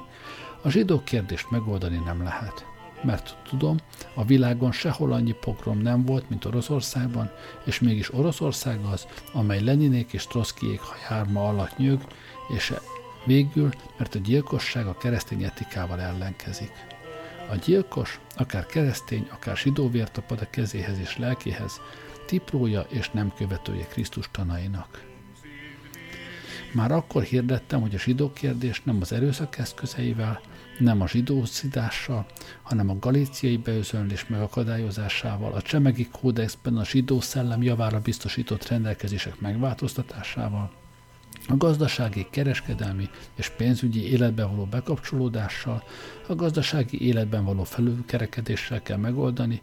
a 0.62 0.70
zsidó 0.70 1.04
kérdést 1.04 1.50
megoldani 1.50 1.98
nem 1.98 2.24
lehet. 2.24 2.73
Mert 3.04 3.38
tudom, 3.50 3.78
a 4.14 4.26
világon 4.26 4.72
sehol 4.72 5.14
annyi 5.14 5.32
pogrom 5.32 5.78
nem 5.78 6.06
volt, 6.06 6.30
mint 6.30 6.46
Oroszországban, 6.46 7.32
és 7.66 7.80
mégis 7.80 8.14
Oroszország 8.14 8.80
az, 8.92 9.08
amely 9.34 9.64
Leninék 9.64 10.14
és 10.14 10.28
Troszkiék 10.28 10.80
hajárma 10.80 11.48
alatt 11.48 11.78
nyög, 11.78 12.02
és 12.56 12.74
végül, 13.26 13.70
mert 13.98 14.16
a 14.16 14.20
gyilkosság 14.20 14.88
a 14.88 14.98
keresztény 14.98 15.44
etikával 15.44 16.02
ellenkezik. 16.02 16.72
A 17.50 17.56
gyilkos, 17.56 18.20
akár 18.36 18.66
keresztény, 18.66 19.28
akár 19.32 19.58
zsidó 19.58 19.90
vért 19.90 20.12
tapad 20.12 20.42
a 20.42 20.50
kezéhez 20.50 21.00
és 21.00 21.18
lelkéhez, 21.18 21.82
tiprója 22.26 22.86
és 22.90 23.10
nem 23.10 23.34
követője 23.38 23.88
Krisztus 23.88 24.30
tanainak. 24.32 25.04
Már 26.74 26.92
akkor 26.92 27.24
hirdettem, 27.24 27.82
hogy 27.82 27.96
a 27.96 28.00
zsidó 28.00 28.32
kérdés 28.32 28.82
nem 28.84 28.98
az 29.02 29.12
erőszak 29.12 29.58
eszközeivel, 29.58 30.42
nem 30.80 31.02
a 31.02 31.08
zsidószidással, 31.08 32.26
hanem 32.62 32.90
a 32.90 33.00
galíciai 33.00 33.58
beözönlés 33.58 34.28
megakadályozásával, 34.28 35.54
a 35.54 35.62
csemegi 35.62 36.08
kódexben 36.12 36.78
a 36.78 36.86
zsidó 36.86 37.22
szellem 37.22 37.62
javára 37.62 38.00
biztosított 38.00 38.68
rendelkezések 38.68 39.40
megváltoztatásával, 39.40 40.72
a 41.48 41.58
gazdasági, 41.58 42.28
kereskedelmi 42.30 43.10
és 43.36 43.50
pénzügyi 43.50 44.12
életben 44.12 44.50
való 44.50 44.66
bekapcsolódással, 44.66 45.84
a 46.28 46.36
gazdasági 46.36 47.02
életben 47.02 47.44
való 47.44 47.64
felülkerekedéssel 47.64 48.82
kell 48.82 48.98
megoldani, 48.98 49.60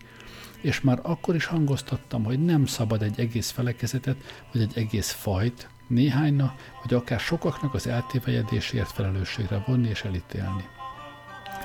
és 0.60 0.80
már 0.80 0.98
akkor 1.02 1.34
is 1.34 1.44
hangoztattam, 1.44 2.24
hogy 2.24 2.44
nem 2.44 2.66
szabad 2.66 3.02
egy 3.02 3.20
egész 3.20 3.50
felekezetet, 3.50 4.16
vagy 4.52 4.62
egy 4.62 4.72
egész 4.74 5.10
fajt, 5.10 5.68
néhányna, 5.86 6.54
vagy 6.82 6.94
akár 6.94 7.20
sokaknak 7.20 7.74
az 7.74 7.86
eltévejedésért 7.86 8.90
felelősségre 8.90 9.62
vonni 9.66 9.88
és 9.88 10.02
elítélni. 10.02 10.64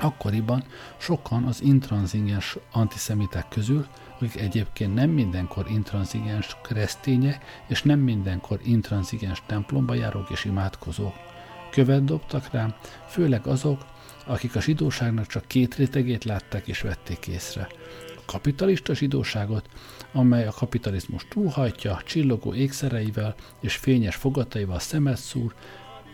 Akkoriban 0.02 0.64
sokan 0.98 1.44
az 1.44 1.62
intranzigens 1.62 2.58
antiszemiták 2.72 3.48
közül, 3.48 3.88
akik 4.16 4.36
egyébként 4.36 4.94
nem 4.94 5.10
mindenkor 5.10 5.66
intranzigens 5.70 6.58
kereszténye, 6.64 7.40
és 7.68 7.84
nem 7.84 8.00
mindenkor 8.00 8.60
intranzigens 8.64 9.44
templomba 9.46 9.94
járók 9.94 10.30
és 10.30 10.46
imádkozók. 10.46 11.14
Követ 11.72 12.04
dobtak 12.04 12.52
rám, 12.52 12.76
főleg 13.08 13.48
azok, 13.48 13.86
akik 14.26 14.56
a 14.56 14.62
zsidóságnak 14.62 15.28
csak 15.28 15.48
két 15.48 15.76
rétegét 15.76 16.24
látták 16.24 16.68
és 16.68 16.82
vették 16.82 17.28
észre 17.28 17.68
kapitalista 18.26 18.94
zsidóságot, 18.94 19.70
amely 20.12 20.48
a 20.48 20.52
kapitalizmus 20.52 21.28
túlhajtja, 21.30 22.02
csillogó 22.06 22.54
ékszereivel 22.54 23.36
és 23.60 23.76
fényes 23.76 24.16
fogataival 24.16 24.80
szemet 24.80 25.18
szúr, 25.18 25.54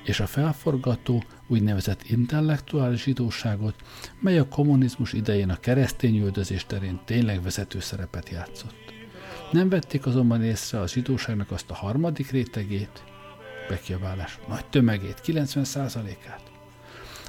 és 0.04 0.20
a 0.20 0.28
felforgató, 0.28 1.24
úgynevezett 1.48 2.04
intellektuális 2.04 3.04
zsidóságot, 3.04 3.76
mely 4.20 4.40
a 4.40 4.48
kommunizmus 4.48 5.14
idején 5.14 5.50
a 5.50 5.60
keresztény 5.60 6.18
üldözés 6.18 6.66
terén 6.66 7.00
tényleg 7.06 7.42
vezető 7.42 7.80
szerepet 7.80 8.30
játszott. 8.30 8.94
Nem 9.52 9.70
vették 9.70 10.06
azonban 10.06 10.44
észre 10.44 10.80
a 10.80 10.88
zsidóságnak 10.88 11.52
azt 11.52 11.70
a 11.70 11.76
harmadik 11.76 12.32
rétegét, 12.32 13.04
bekiabálás 13.70 14.40
nagy 14.48 14.66
tömegét, 14.66 15.22
90%-át 15.26 16.52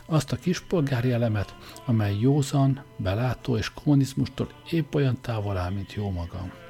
azt 0.07 0.33
a 0.33 0.37
kispolgári 0.37 1.13
elemet, 1.13 1.57
amely 1.85 2.17
józan, 2.21 2.85
belátó 2.97 3.57
és 3.57 3.73
kommunizmustól 3.73 4.49
épp 4.71 4.95
olyan 4.95 5.21
távol 5.21 5.57
áll, 5.57 5.71
mint 5.71 5.93
jó 5.93 6.11
magam. 6.11 6.62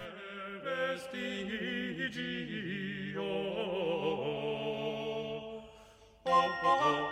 Oh, 6.35 6.55
oh, 6.63 7.11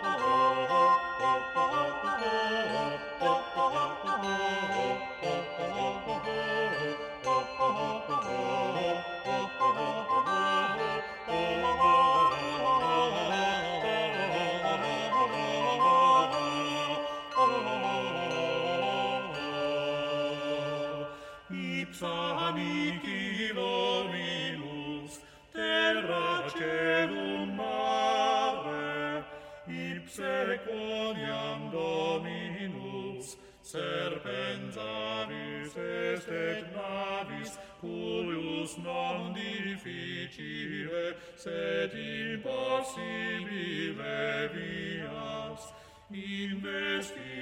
Deus 38.71 38.77
non 38.77 39.33
difficile, 39.33 41.17
sed 41.35 41.91
impossibile 41.93 44.49
vias, 44.53 45.73
investire 46.09 47.40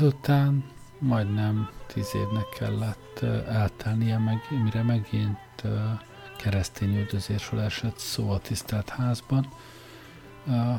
Ezután 0.00 0.64
majdnem 0.98 1.70
tíz 1.86 2.10
évnek 2.14 2.48
kellett 2.58 3.20
eltelnie, 3.48 4.18
meg, 4.18 4.38
mire 4.62 4.82
megint 4.82 5.62
keresztény 6.36 6.96
üldözésről 6.96 7.60
esett 7.60 7.98
szó 7.98 8.30
a 8.30 8.38
tisztelt 8.38 8.88
házban. 8.88 9.48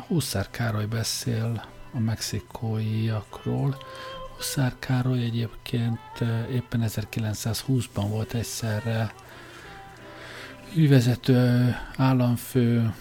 Huszár 0.08 0.50
Károly 0.50 0.86
beszél 0.86 1.66
a 1.94 2.00
mexikóiakról. 2.00 3.78
Huszár 4.36 4.74
Károly 4.80 5.24
egyébként 5.24 6.20
éppen 6.52 6.84
1920-ban 6.86 8.06
volt 8.10 8.34
egyszerre 8.34 9.14
ügyvezető, 10.76 11.76
államfő 11.98 12.94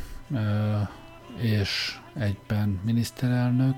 és 1.37 1.99
egyben 2.15 2.81
miniszterelnök, 2.85 3.77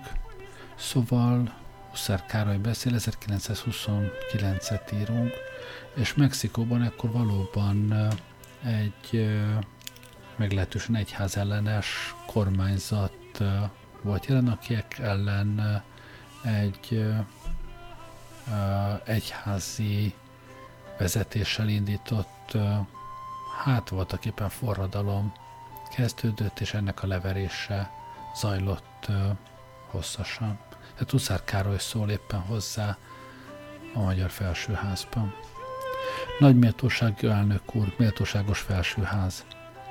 szóval 0.77 1.59
Huszár 1.91 2.27
Károly 2.27 2.57
beszél, 2.57 2.93
1929-et 2.97 4.93
írunk, 4.93 5.33
és 5.95 6.15
Mexikóban 6.15 6.83
ekkor 6.83 7.13
valóban 7.13 8.09
egy 8.65 9.29
meglehetősen 10.37 10.95
egyházellenes 10.95 12.15
kormányzat 12.27 13.43
volt 14.03 14.27
jelen, 14.27 14.49
akik 14.49 14.99
ellen 14.99 15.83
egy 16.43 17.05
egyházi 19.05 20.15
vezetéssel 20.99 21.69
indított, 21.69 22.57
hát 23.65 23.89
voltak 23.89 24.25
éppen 24.25 24.49
forradalom 24.49 25.33
kezdődött, 25.95 26.61
és 26.61 26.75
ennek 26.75 27.03
a 27.03 27.07
leverése 27.07 27.91
zajlott 28.35 29.07
hosszasan. 29.91 30.59
Tehát 30.93 31.11
Huszár 31.11 31.45
Károly 31.45 31.79
szól 31.79 32.11
éppen 32.11 32.41
hozzá 32.41 32.99
a 33.95 34.01
Magyar 34.01 34.31
Felsőházban. 34.31 35.35
Nagy 36.39 36.57
méltóságú 36.57 37.29
elnök 37.29 37.75
úr, 37.75 37.95
méltóságos 37.99 38.61
felsőház. 38.61 39.45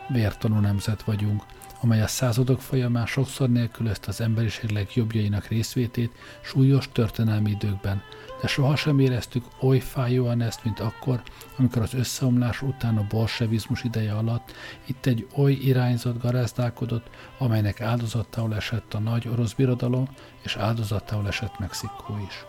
Vértanú 0.07 0.59
nemzet 0.59 1.03
vagyunk, 1.03 1.43
amely 1.81 2.01
a 2.01 2.07
századok 2.07 2.61
folyamán 2.61 3.05
sokszor 3.05 3.49
nélkülözte 3.49 4.07
az 4.07 4.21
emberiség 4.21 4.69
legjobbjainak 4.69 5.47
részvétét 5.47 6.11
súlyos 6.41 6.89
történelmi 6.91 7.49
időkben, 7.49 8.01
de 8.41 8.47
sohasem 8.47 8.99
éreztük 8.99 9.45
oly 9.61 9.79
fájóan 9.79 10.41
ezt, 10.41 10.63
mint 10.63 10.79
akkor, 10.79 11.21
amikor 11.57 11.81
az 11.81 11.93
összeomlás 11.93 12.61
után 12.61 12.97
a 12.97 13.07
bolsevizmus 13.09 13.83
ideje 13.83 14.13
alatt 14.13 14.51
itt 14.85 15.05
egy 15.05 15.27
oly 15.35 15.51
irányzat 15.51 16.21
garázdálkodott, 16.21 17.09
amelynek 17.37 17.81
áldozatául 17.81 18.55
esett 18.55 18.93
a 18.93 18.99
nagy 18.99 19.27
orosz 19.27 19.53
birodalom, 19.53 20.07
és 20.43 20.55
áldozatául 20.55 21.27
esett 21.27 21.59
Mexikó 21.59 22.17
is. 22.27 22.45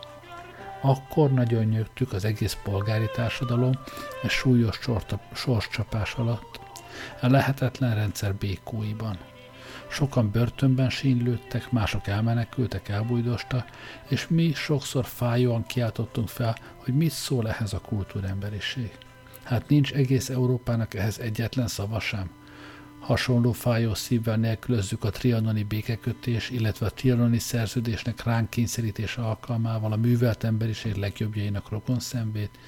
Akkor 0.83 1.31
nagyon 1.31 1.65
nyögtük 1.65 2.13
az 2.13 2.25
egész 2.25 2.57
polgári 2.63 3.11
társadalom 3.15 3.73
és 4.23 4.33
súlyos 4.33 4.79
sorscsapás 5.33 6.15
alatt, 6.15 6.70
a 7.21 7.27
lehetetlen 7.27 7.95
rendszer 7.95 8.35
békóiban– 8.35 9.19
Sokan 9.93 10.31
börtönben 10.31 10.91
sínylődtek, 10.91 11.71
mások 11.71 12.07
elmenekültek, 12.07 12.89
elbújdostak, 12.89 13.69
és 14.09 14.29
mi 14.29 14.53
sokszor 14.55 15.05
fájóan 15.05 15.67
kiáltottunk 15.67 16.29
fel, 16.29 16.57
hogy 16.77 16.95
mit 16.95 17.11
szól 17.11 17.49
ehhez 17.49 17.73
a 17.73 17.81
kultúremberiség. 17.81 18.91
Hát 19.43 19.69
nincs 19.69 19.93
egész 19.93 20.29
Európának 20.29 20.95
ehhez 20.95 21.19
egyetlen 21.19 21.67
szava 21.67 22.01
sem. 22.01 22.31
Hasonló 23.01 23.53
fájó 23.53 23.95
szívvel 23.95 24.37
nélkülözzük 24.37 25.05
a 25.05 25.11
trianoni 25.11 25.63
békekötés, 25.63 26.51
illetve 26.51 26.87
a 26.87 26.91
trianoni 26.91 27.39
szerződésnek 27.39 28.25
ránk 28.25 28.51
kényszerítése 28.51 29.23
alkalmával 29.23 29.93
a 29.93 29.97
művelt 29.97 30.45
emberiség 30.45 30.95
legjobbjainak 30.95 31.69
rokon 31.69 32.01
szemvét, 32.01 32.59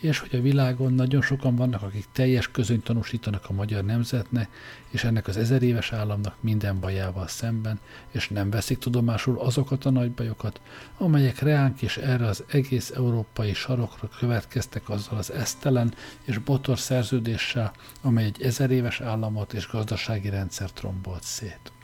és 0.00 0.18
hogy 0.18 0.34
a 0.38 0.42
világon 0.42 0.92
nagyon 0.92 1.22
sokan 1.22 1.56
vannak, 1.56 1.82
akik 1.82 2.06
teljes 2.12 2.50
közönyt 2.50 2.84
tanúsítanak 2.84 3.44
a 3.48 3.52
magyar 3.52 3.84
nemzetnek, 3.84 4.48
és 4.90 5.04
ennek 5.04 5.26
az 5.26 5.36
ezer 5.36 5.62
éves 5.62 5.92
államnak 5.92 6.34
minden 6.40 6.80
bajával 6.80 7.28
szemben, 7.28 7.80
és 8.10 8.28
nem 8.28 8.50
veszik 8.50 8.78
tudomásul 8.78 9.38
azokat 9.38 9.84
a 9.84 9.90
nagy 9.90 10.10
bajokat, 10.10 10.60
amelyek 10.98 11.38
reánk 11.38 11.82
és 11.82 11.96
erre 11.96 12.26
az 12.26 12.44
egész 12.48 12.90
európai 12.90 13.54
sarokra 13.54 14.08
következtek 14.18 14.88
azzal 14.88 15.18
az 15.18 15.32
esztelen 15.32 15.94
és 16.24 16.38
botor 16.38 16.78
szerződéssel, 16.78 17.72
amely 18.02 18.24
egy 18.24 18.42
ezer 18.42 18.70
éves 18.70 19.00
államot 19.00 19.52
és 19.52 19.68
gazdasági 19.68 20.28
rendszert 20.28 20.80
rombolt 20.80 21.22
szét. 21.22 21.75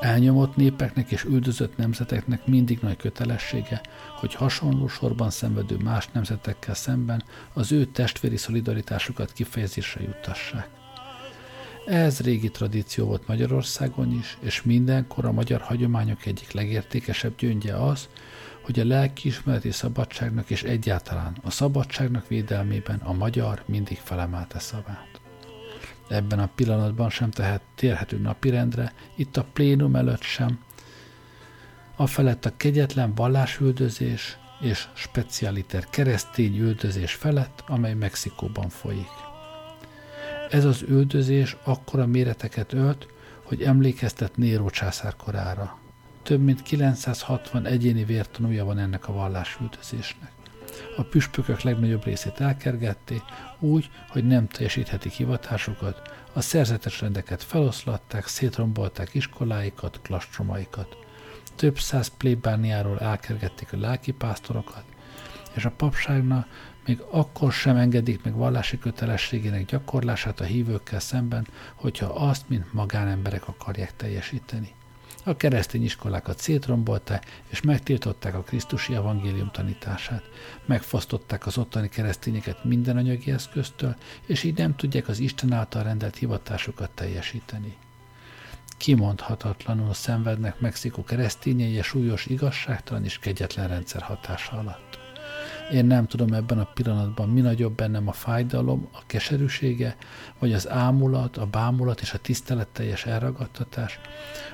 Elnyomott 0.00 0.56
népeknek 0.56 1.10
és 1.10 1.24
üldözött 1.24 1.76
nemzeteknek 1.76 2.46
mindig 2.46 2.78
nagy 2.82 2.96
kötelessége, 2.96 3.80
hogy 4.18 4.34
hasonló 4.34 4.88
sorban 4.88 5.30
szenvedő 5.30 5.76
más 5.76 6.08
nemzetekkel 6.12 6.74
szemben 6.74 7.24
az 7.52 7.72
ő 7.72 7.84
testvéri 7.84 8.36
szolidaritásukat 8.36 9.32
kifejezésre 9.32 10.02
juttassák. 10.02 10.68
Ez 11.86 12.20
régi 12.20 12.50
tradíció 12.50 13.06
volt 13.06 13.26
Magyarországon 13.26 14.12
is, 14.12 14.38
és 14.40 14.62
mindenkor 14.62 15.24
a 15.24 15.32
magyar 15.32 15.60
hagyományok 15.60 16.26
egyik 16.26 16.52
legértékesebb 16.52 17.36
gyöngye 17.36 17.74
az, 17.74 18.08
hogy 18.62 18.80
a 18.80 18.84
lelkiismereti 18.84 19.70
szabadságnak 19.70 20.50
és 20.50 20.62
egyáltalán 20.62 21.36
a 21.42 21.50
szabadságnak 21.50 22.28
védelmében 22.28 22.98
a 23.04 23.12
magyar 23.12 23.62
mindig 23.66 23.98
felemelte 23.98 24.58
szavát 24.58 25.20
ebben 26.08 26.38
a 26.38 26.48
pillanatban 26.54 27.10
sem 27.10 27.30
tehet, 27.30 27.60
térhetünk 27.74 28.22
napirendre, 28.22 28.92
itt 29.14 29.36
a 29.36 29.46
plénum 29.52 29.96
előtt 29.96 30.22
sem, 30.22 30.58
a 31.96 32.06
felett 32.06 32.44
a 32.44 32.56
kegyetlen 32.56 33.14
vallásüldözés 33.14 34.38
és 34.60 34.88
specialiter 34.94 35.86
keresztény 35.90 36.58
üldözés 36.58 37.12
felett, 37.12 37.64
amely 37.66 37.94
Mexikóban 37.94 38.68
folyik. 38.68 39.10
Ez 40.50 40.64
az 40.64 40.82
üldözés 40.82 41.56
akkora 41.64 42.06
méreteket 42.06 42.72
ölt, 42.72 43.06
hogy 43.42 43.62
emlékeztet 43.62 44.36
Néró 44.36 44.70
császár 44.70 45.16
korára. 45.16 45.78
Több 46.22 46.40
mint 46.40 46.62
960 46.62 47.66
egyéni 47.66 48.04
vértanúja 48.04 48.64
van 48.64 48.78
ennek 48.78 49.08
a 49.08 49.12
vallásüldözésnek 49.12 50.35
a 50.96 51.02
püspökök 51.02 51.60
legnagyobb 51.60 52.04
részét 52.04 52.40
elkergették, 52.40 53.22
úgy, 53.58 53.90
hogy 54.08 54.26
nem 54.26 54.48
teljesíthetik 54.48 55.12
hivatásukat, 55.12 56.14
a 56.32 56.40
szerzetes 56.40 57.00
rendeket 57.00 57.42
feloszlatták, 57.42 58.26
szétrombolták 58.26 59.14
iskoláikat, 59.14 60.00
klastromaikat. 60.02 60.96
Több 61.54 61.78
száz 61.78 62.08
plébániáról 62.08 62.98
elkergették 62.98 63.72
a 63.72 63.78
lelkipásztorokat, 63.78 64.84
és 65.54 65.64
a 65.64 65.70
papságna 65.70 66.46
még 66.86 67.00
akkor 67.10 67.52
sem 67.52 67.76
engedik 67.76 68.22
meg 68.24 68.34
vallási 68.34 68.78
kötelességének 68.78 69.64
gyakorlását 69.64 70.40
a 70.40 70.44
hívőkkel 70.44 71.00
szemben, 71.00 71.46
hogyha 71.74 72.06
azt, 72.06 72.48
mint 72.48 72.72
magánemberek 72.72 73.48
akarják 73.48 73.96
teljesíteni. 73.96 74.74
A 75.28 75.36
keresztény 75.36 75.82
iskolákat 75.82 76.38
szétrombolták, 76.38 77.42
és 77.48 77.60
megtiltották 77.60 78.34
a 78.34 78.42
Krisztusi 78.42 78.94
evangélium 78.94 79.50
tanítását. 79.50 80.22
Megfosztották 80.66 81.46
az 81.46 81.58
ottani 81.58 81.88
keresztényeket 81.88 82.64
minden 82.64 82.96
anyagi 82.96 83.30
eszköztől, 83.30 83.96
és 84.26 84.42
így 84.42 84.56
nem 84.56 84.76
tudják 84.76 85.08
az 85.08 85.18
Isten 85.18 85.52
által 85.52 85.82
rendelt 85.82 86.16
hivatásukat 86.16 86.90
teljesíteni. 86.90 87.76
Kimondhatatlanul 88.76 89.94
szenvednek 89.94 90.60
Mexikó 90.60 91.04
keresztényei 91.04 91.78
a 91.78 91.82
súlyos 91.82 92.26
igazságtalan 92.26 93.04
és 93.04 93.18
kegyetlen 93.18 93.68
rendszer 93.68 94.02
hatása 94.02 94.58
alatt. 94.58 95.05
Én 95.72 95.84
nem 95.84 96.06
tudom 96.06 96.32
ebben 96.32 96.58
a 96.58 96.70
pillanatban, 96.74 97.28
mi 97.28 97.40
nagyobb 97.40 97.74
bennem 97.74 98.08
a 98.08 98.12
fájdalom, 98.12 98.88
a 98.92 99.02
keserűsége, 99.06 99.96
vagy 100.38 100.52
az 100.52 100.68
ámulat, 100.68 101.36
a 101.36 101.46
bámulat 101.46 102.00
és 102.00 102.12
a 102.12 102.18
tiszteletteljes 102.18 103.06
elragadtatás, 103.06 104.00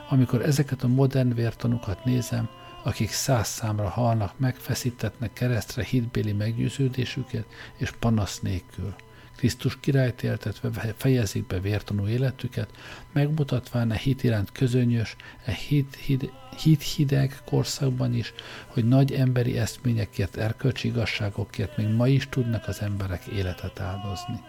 amikor 0.09 0.43
ezeket 0.43 0.83
a 0.83 0.89
modern 0.89 1.35
vértanukat 1.35 2.05
nézem, 2.05 2.49
akik 2.83 3.11
száz 3.11 3.49
számra 3.49 3.89
halnak, 3.89 4.39
megfeszítetnek 4.39 5.33
keresztre 5.33 5.85
hitbéli 5.85 6.33
meggyőződésüket 6.33 7.47
és 7.77 7.91
panasz 7.91 8.41
nélkül. 8.41 8.95
Krisztus 9.37 9.80
királyt 9.80 10.22
éltetve 10.22 10.95
fejezik 10.97 11.47
be 11.47 11.61
vértanú 11.61 12.07
életüket, 12.07 12.70
megmutatván 13.12 13.91
a 13.91 13.95
hit 13.95 14.22
iránt 14.22 14.53
közönyös, 14.53 15.16
a 15.47 15.51
hit, 15.51 15.95
hid, 15.95 16.33
hit 16.62 16.83
hideg 16.83 17.39
korszakban 17.45 18.14
is, 18.14 18.33
hogy 18.66 18.89
nagy 18.89 19.12
emberi 19.12 19.59
eszményekért, 19.59 20.37
erkölcsi 20.37 20.89
igazságokért 20.89 21.76
még 21.76 21.89
ma 21.89 22.09
is 22.09 22.28
tudnak 22.28 22.68
az 22.68 22.80
emberek 22.80 23.26
életet 23.26 23.80
áldozni. 23.80 24.41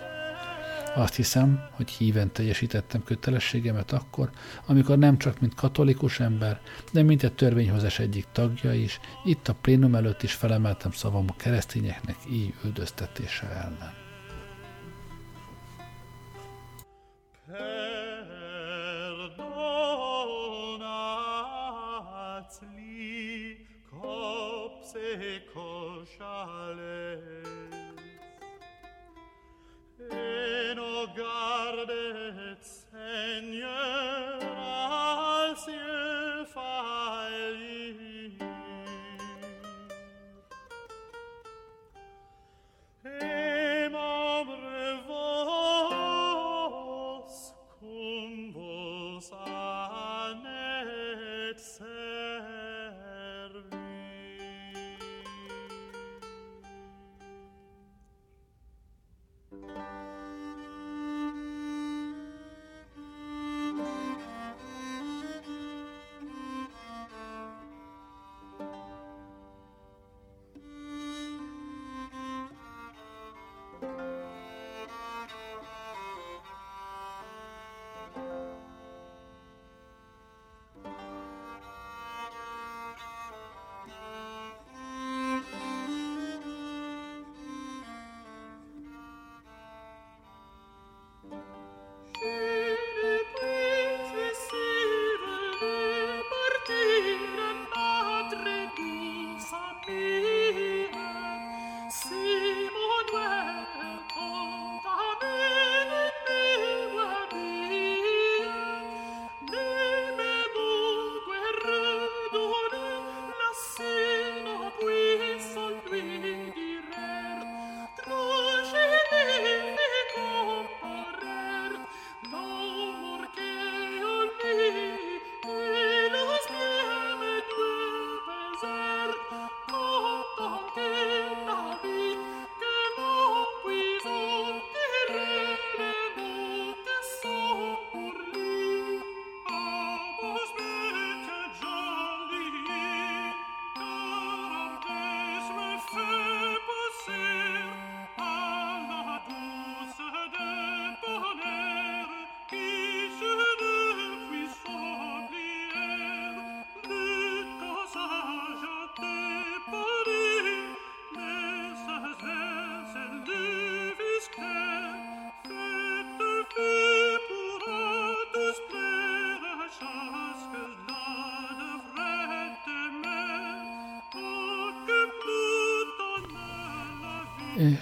Azt 0.96 1.16
hiszem, 1.16 1.60
hogy 1.72 1.90
híven 1.90 2.32
teljesítettem 2.32 3.04
kötelességemet 3.04 3.92
akkor, 3.92 4.30
amikor 4.66 4.98
nem 4.98 5.18
csak 5.18 5.40
mint 5.40 5.56
katolikus 5.56 6.20
ember, 6.20 6.62
de 6.92 7.04
mint 7.04 7.24
a 7.24 7.36
törvényhozás 7.36 8.00
egyik 8.00 8.26
tagja 8.32 8.74
is, 8.74 9.00
itt 9.24 9.48
a 9.48 9.56
plénum 9.62 9.96
előtt 9.96 10.24
is 10.24 10.34
felemeltem 10.34 10.92
szavam 10.92 11.26
a 11.28 11.36
keresztényeknek 11.36 12.18
így 12.32 12.54
üldöztetése 12.64 13.50
ellen. 13.50 14.03
perdonați-li 17.54 18.78
copse 23.90 25.08
gardet, 31.16 32.64
Seigneur, 32.92 34.23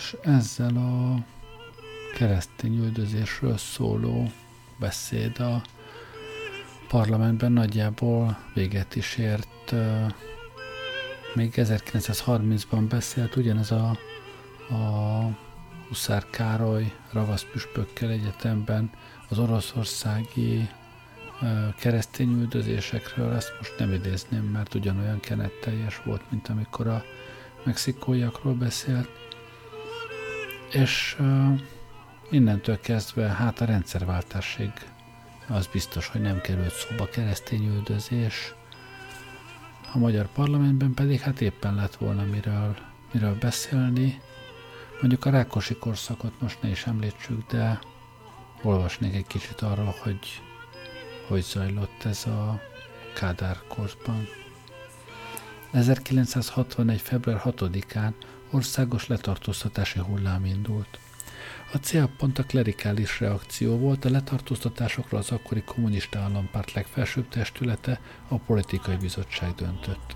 és 0.01 0.15
ezzel 0.21 0.77
a 0.77 1.23
keresztény 2.13 2.77
üldözésről 2.77 3.57
szóló 3.57 4.31
beszéd 4.79 5.39
a 5.39 5.61
parlamentben 6.87 7.51
nagyjából 7.51 8.37
véget 8.53 8.95
is 8.95 9.17
ért. 9.17 9.73
Még 11.33 11.53
1930-ban 11.55 12.85
beszélt 12.89 13.35
ugyanez 13.35 13.71
a, 13.71 13.97
a 14.69 15.21
Huszár 15.87 16.29
Károly 16.29 16.93
ravaszpüspökkel 17.11 18.09
egyetemben 18.09 18.89
az 19.29 19.39
oroszországi 19.39 20.69
keresztény 21.79 22.31
üldözésekről, 22.31 23.33
ezt 23.33 23.53
most 23.57 23.73
nem 23.77 23.93
idézném, 23.93 24.43
mert 24.43 24.73
ugyanolyan 24.73 25.19
kenetteljes 25.19 26.01
volt, 26.03 26.31
mint 26.31 26.47
amikor 26.47 26.87
a 26.87 27.03
mexikóiakról 27.63 28.53
beszélt 28.53 29.21
és 30.71 31.17
innentől 32.29 32.79
kezdve 32.79 33.27
hát 33.27 33.61
a 33.61 33.65
rendszerváltásig 33.65 34.71
az 35.47 35.67
biztos, 35.67 36.07
hogy 36.07 36.21
nem 36.21 36.41
került 36.41 36.73
szóba 36.73 37.05
keresztény 37.05 37.65
üldözés. 37.65 38.53
A 39.93 39.97
magyar 39.97 40.27
parlamentben 40.27 40.93
pedig 40.93 41.19
hát 41.19 41.41
éppen 41.41 41.75
lett 41.75 41.95
volna 41.95 42.23
miről, 42.23 42.75
miről 43.11 43.37
beszélni. 43.39 44.21
Mondjuk 44.99 45.25
a 45.25 45.29
Rákosi 45.29 45.75
korszakot 45.75 46.41
most 46.41 46.61
ne 46.61 46.69
is 46.69 46.85
említsük, 46.85 47.51
de 47.51 47.79
olvasnék 48.61 49.15
egy 49.15 49.27
kicsit 49.27 49.61
arról, 49.61 49.95
hogy 50.03 50.41
hogy 51.31 51.43
zajlott 51.43 52.03
ez 52.03 52.25
a 52.25 52.61
Kádár 53.13 53.57
korszban. 53.67 54.27
1961. 55.71 57.01
február 57.01 57.41
6-án 57.45 58.11
országos 58.51 59.07
letartóztatási 59.07 59.99
hullám 59.99 60.45
indult. 60.45 60.99
A 61.73 61.77
célpont 61.77 62.39
a 62.39 62.43
klerikális 62.43 63.19
reakció 63.19 63.77
volt, 63.77 64.05
a 64.05 64.09
letartóztatásokra 64.09 65.17
az 65.17 65.31
akkori 65.31 65.63
kommunista 65.63 66.19
állampárt 66.19 66.73
legfelsőbb 66.73 67.27
testülete, 67.29 67.99
a 68.27 68.37
politikai 68.37 68.95
bizottság 68.95 69.55
döntött. 69.55 70.15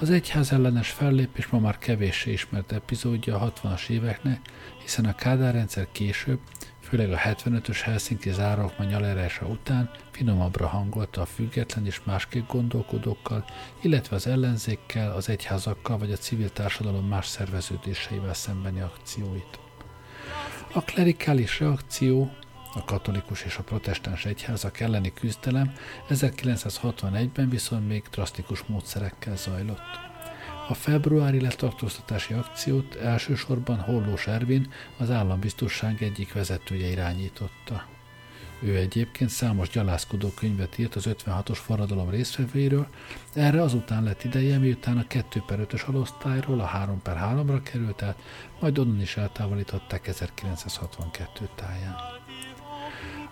Az 0.00 0.10
egyház 0.10 0.52
ellenes 0.52 0.90
fellépés 0.90 1.46
ma 1.46 1.58
már 1.58 1.78
kevéssé 1.78 2.32
ismert 2.32 2.72
epizódja 2.72 3.40
a 3.40 3.52
60-as 3.52 3.88
éveknek, 3.88 4.40
hiszen 4.82 5.04
a 5.04 5.14
Kádár 5.14 5.54
rendszer 5.54 5.88
később, 5.92 6.38
főleg 6.90 7.12
a 7.12 7.16
75-ös 7.16 7.80
Helsinki 7.82 8.30
zárókma 8.30 8.84
nyalárása 8.84 9.46
után 9.46 9.90
finomabbra 10.10 10.66
hangolta 10.66 11.20
a 11.20 11.24
független 11.24 11.86
és 11.86 12.00
másképp 12.04 12.48
gondolkodókkal, 12.48 13.44
illetve 13.80 14.16
az 14.16 14.26
ellenzékkel, 14.26 15.12
az 15.12 15.28
egyházakkal 15.28 15.98
vagy 15.98 16.12
a 16.12 16.16
civil 16.16 16.52
társadalom 16.52 17.06
más 17.06 17.26
szerveződéseivel 17.26 18.34
szembeni 18.34 18.80
akcióit. 18.80 19.58
A 20.72 20.80
klerikális 20.80 21.60
reakció 21.60 22.30
a 22.74 22.84
katolikus 22.84 23.42
és 23.42 23.56
a 23.56 23.62
protestáns 23.62 24.24
egyházak 24.24 24.80
elleni 24.80 25.12
küzdelem 25.12 25.72
1961-ben 26.08 27.48
viszont 27.48 27.88
még 27.88 28.02
drasztikus 28.10 28.62
módszerekkel 28.66 29.36
zajlott. 29.36 30.09
A 30.70 30.74
februári 30.74 31.40
letartóztatási 31.40 32.34
akciót 32.34 32.94
elsősorban 32.94 33.78
Hollós 33.80 34.26
Ervin, 34.26 34.72
az 34.96 35.10
állambiztosság 35.10 36.02
egyik 36.02 36.32
vezetője 36.32 36.90
irányította. 36.90 37.86
Ő 38.60 38.76
egyébként 38.76 39.30
számos 39.30 39.68
gyalászkodó 39.68 40.28
könyvet 40.28 40.78
írt 40.78 40.94
az 40.94 41.08
56-os 41.08 41.58
forradalom 41.62 42.10
részvevőiről, 42.10 42.86
erre 43.34 43.62
azután 43.62 44.02
lett 44.02 44.24
ideje, 44.24 44.58
miután 44.58 44.98
a 44.98 45.06
2 45.06 45.42
per 45.46 45.66
5-ös 45.70 45.86
alosztályról 45.86 46.60
a 46.60 46.64
3 46.64 47.02
per 47.02 47.16
3-ra 47.20 47.60
került 47.62 48.02
át, 48.02 48.22
majd 48.60 48.78
onnan 48.78 49.00
is 49.00 49.16
eltávolították 49.16 50.06
1962 50.06 51.48
táján. 51.54 52.19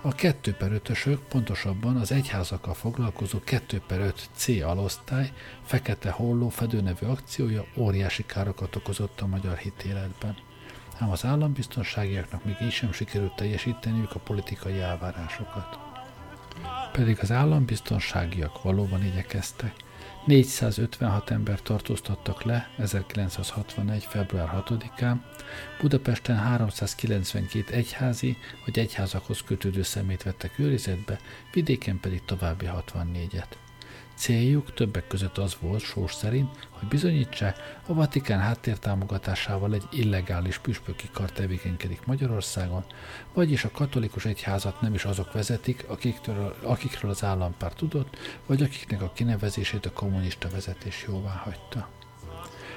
A 0.01 0.15
2 0.15 0.55
per 0.55 0.73
5 0.73 1.19
pontosabban 1.29 1.97
az 1.97 2.13
egyházakkal 2.13 2.75
foglalkozó 2.75 3.39
2 3.45 3.83
per 3.87 4.01
5 4.01 4.29
C 4.35 4.49
alosztály 4.49 5.33
Fekete 5.63 6.11
Holló 6.11 6.49
fedő 6.49 6.81
nevű 6.81 7.07
akciója 7.07 7.65
óriási 7.77 8.27
károkat 8.27 8.77
okozott 8.77 9.21
a 9.21 9.27
magyar 9.27 9.57
hitéletben. 9.57 10.37
Ám 10.99 11.11
az 11.11 11.25
állambiztonságiaknak 11.25 12.45
még 12.45 12.57
így 12.63 12.71
sem 12.71 12.93
sikerült 12.93 13.37
teljesíteniük 13.37 14.15
a 14.15 14.19
politikai 14.19 14.81
elvárásokat. 14.81 15.79
Pedig 16.93 17.19
az 17.21 17.33
állambiztonságiak 17.33 18.63
valóban 18.63 19.05
igyekeztek. 19.05 19.73
456 20.27 21.31
ember 21.31 21.63
tartóztattak 21.63 22.43
le 22.43 22.71
1961. 22.77 24.05
február 24.05 24.65
6-án, 24.69 25.17
Budapesten 25.81 26.37
392 26.37 27.75
egyházi 27.75 28.37
vagy 28.65 28.79
egyházakhoz 28.79 29.43
kötődő 29.43 29.83
szemét 29.83 30.23
vettek 30.23 30.59
őrizetbe, 30.59 31.19
vidéken 31.53 32.01
pedig 32.01 32.25
további 32.25 32.69
64-et. 32.73 33.68
Céljuk 34.19 34.75
többek 34.75 35.07
között 35.07 35.39
az 35.39 35.57
volt, 35.61 35.81
sós 35.81 36.15
szerint, 36.15 36.69
hogy 36.71 36.89
bizonyítsák, 36.89 37.57
a 37.87 37.95
Vatikán 37.95 38.41
háttértámogatásával 38.41 39.75
egy 39.75 39.87
illegális 39.91 40.59
püspöki 40.59 41.09
kar 41.13 41.33
tevékenykedik 41.33 42.07
Magyarországon, 42.07 42.85
vagyis 43.33 43.65
a 43.65 43.71
katolikus 43.71 44.25
egyházat 44.25 44.81
nem 44.81 44.95
is 44.95 45.05
azok 45.05 45.33
vezetik, 45.33 45.85
akiktől, 45.89 46.57
akikről 46.63 47.11
az 47.11 47.25
állampár 47.25 47.73
tudott, 47.73 48.17
vagy 48.47 48.63
akiknek 48.63 49.03
a 49.03 49.13
kinevezését 49.15 49.87
a 49.87 49.93
kommunista 49.93 50.49
vezetés 50.49 51.05
jóvá 51.09 51.43
hagyta. 51.45 51.89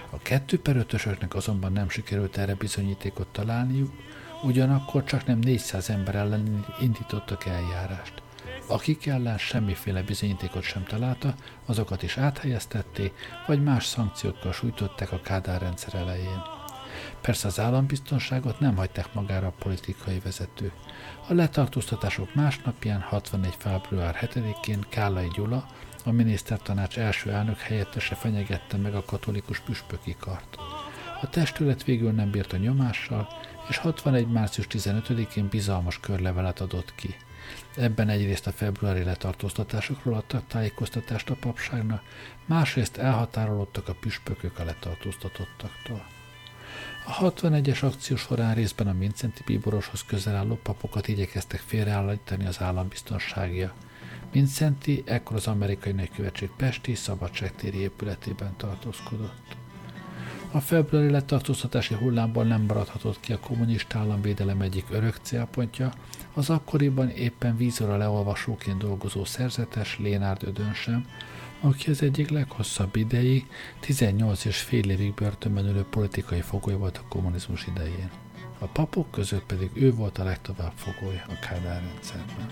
A 0.10 0.18
kettő 0.18 0.60
per 0.60 0.86
azonban 1.30 1.72
nem 1.72 1.90
sikerült 1.90 2.38
erre 2.38 2.56
bizonyítékot 2.56 3.28
találniuk, 3.28 3.92
ugyanakkor 4.44 5.04
csak 5.04 5.26
nem 5.26 5.40
400 5.40 5.90
ember 5.90 6.16
ellen 6.16 6.66
indítottak 6.82 7.46
eljárást. 7.46 8.21
Akik 8.72 9.06
ellen 9.06 9.38
semmiféle 9.38 10.02
bizonyítékot 10.02 10.64
sem 10.64 10.84
találta, 10.84 11.36
azokat 11.66 12.04
is 12.04 12.18
áthelyeztették, 12.18 13.14
vagy 13.48 13.64
más 13.64 13.86
szankciókkal 13.86 14.54
sújtották 14.54 15.12
a 15.12 15.22
Kádár 15.22 15.62
rendszer 15.62 15.94
elején. 15.94 16.42
Persze 17.22 17.48
az 17.48 17.60
állambiztonságot 17.60 18.60
nem 18.60 18.76
hagyták 18.76 19.14
magára 19.14 19.48
a 19.48 19.54
politikai 19.60 20.20
vezetők. 20.20 20.74
A 21.28 21.34
letartóztatások 21.34 22.36
másnapján, 22.36 23.02
61. 23.02 23.56
február 23.58 24.18
7-én 24.22 24.86
Kállai 24.90 25.28
Gyula, 25.36 25.66
a 26.06 26.12
minisztertanács 26.12 26.98
első 26.98 27.32
elnök 27.32 27.60
helyettese 27.60 28.16
fenyegette 28.16 28.78
meg 28.78 28.96
a 28.96 29.06
katolikus 29.06 29.60
püspöki 29.60 30.16
kart. 30.20 30.58
A 31.22 31.30
testület 31.30 31.84
végül 31.84 32.12
nem 32.12 32.32
bírt 32.32 32.54
a 32.54 32.58
nyomással, 32.58 33.28
és 33.70 33.78
61. 33.78 34.28
március 34.28 34.68
15-én 34.70 35.48
bizalmas 35.48 36.00
körlevelet 36.00 36.60
adott 36.60 36.96
ki– 36.96 37.16
Ebben 37.76 38.10
egyrészt 38.10 38.48
a 38.48 38.52
februári 38.52 39.04
letartóztatásokról 39.04 40.14
adtak 40.14 40.48
tájékoztatást 40.48 41.30
a 41.30 41.36
papságnak, 41.36 42.02
másrészt 42.46 42.98
elhatárolódtak 42.98 43.88
a 43.88 43.94
püspökök 43.94 44.60
a 44.60 44.64
letartóztatottaktól. 44.64 46.06
A 47.06 47.32
61-es 47.32 47.84
akció 47.84 48.16
során 48.16 48.54
részben 48.54 48.88
a 48.88 48.94
Mincenti 48.94 49.42
bíboroshoz 49.46 50.04
közel 50.04 50.36
álló 50.36 50.60
papokat 50.64 51.08
igyekeztek 51.08 51.60
félreállítani 51.60 52.46
az 52.46 52.62
állambiztonságia. 52.62 53.74
Mincenti 54.32 55.04
ekkor 55.06 55.36
az 55.36 55.48
amerikai 55.48 55.92
nagykövetség 55.92 56.50
Pesti 56.58 56.96
szabadságtéri 56.96 57.78
épületében 57.78 58.54
tartózkodott. 58.58 59.56
A 60.52 60.60
februári 60.60 61.10
letartóztatási 61.10 61.94
hullámból 61.94 62.44
nem 62.44 62.62
maradhatott 62.62 63.20
ki 63.20 63.34
a 63.34 63.40
kommunista 63.40 64.00
államvédelem 64.00 64.62
egyik 64.62 64.86
örök 64.90 65.18
célpontja, 65.22 65.94
az 66.34 66.50
akkoriban 66.50 67.10
éppen 67.10 67.58
vízora 67.58 67.98
leolvasóként 67.98 68.78
dolgozó 68.78 69.26
szerzetes 69.26 69.98
Lénárd 70.00 70.44
Ödön 70.44 70.74
sem, 70.74 71.06
aki 71.62 71.90
az 71.90 72.02
egyik 72.02 72.30
leghosszabb 72.30 72.96
idei, 72.96 73.46
18 73.80 74.46
és 74.46 74.62
fél 74.62 74.90
évig 74.90 75.14
börtönben 75.14 75.68
ülő 75.68 75.86
politikai 75.90 76.42
fogoly 76.42 76.76
volt 76.76 76.98
a 76.98 77.08
kommunizmus 77.10 77.68
idején. 77.68 78.10
A 78.60 78.66
papok 78.66 79.12
között 79.12 79.44
pedig 79.44 79.70
ő 79.74 79.94
volt 79.94 80.18
a 80.18 80.24
legtovább 80.24 80.74
fogoly 80.76 81.22
a 81.28 81.40
Kádár 81.48 81.82
rendszerben. 81.82 82.48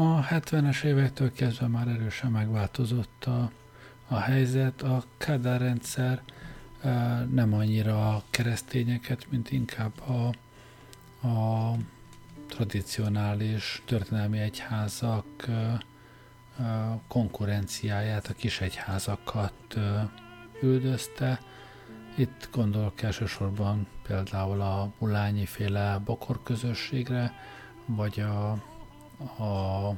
A 0.00 0.24
70-es 0.24 0.82
évektől 0.82 1.32
kezdve 1.32 1.66
már 1.66 1.88
erősen 1.88 2.30
megváltozott 2.30 3.24
a, 3.24 3.50
a 4.08 4.18
helyzet. 4.18 4.82
A 4.82 5.04
Kádár 5.16 5.60
rendszer 5.60 6.22
nem 7.30 7.52
annyira 7.52 8.08
a 8.14 8.22
keresztényeket, 8.30 9.30
mint 9.30 9.50
inkább 9.50 9.92
a, 10.00 10.26
a 11.26 11.74
tradicionális 12.48 13.82
történelmi 13.86 14.38
egyházak 14.38 15.26
konkurenciáját, 17.08 18.26
a 18.26 18.34
kis 18.34 18.60
egyházakat 18.60 19.78
üldözte. 20.62 21.40
Itt 22.16 22.48
gondolok 22.52 23.02
elsősorban 23.02 23.86
például 24.06 24.60
a 24.60 24.92
Mulányi 24.98 25.46
féle 25.46 26.00
bokor 26.04 26.42
közösségre, 26.42 27.32
vagy 27.86 28.20
a, 28.20 28.58
a 29.18 29.92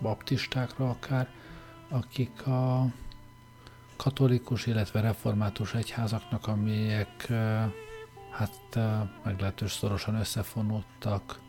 baptistákra 0.00 0.90
akár, 0.90 1.28
akik 1.88 2.46
a 2.46 2.86
katolikus, 3.96 4.66
illetve 4.66 5.00
református 5.00 5.74
egyházaknak, 5.74 6.46
amelyek 6.46 7.32
hát 8.30 8.78
meglehetős 9.24 9.72
szorosan 9.72 10.14
összefonódtak 10.14 11.40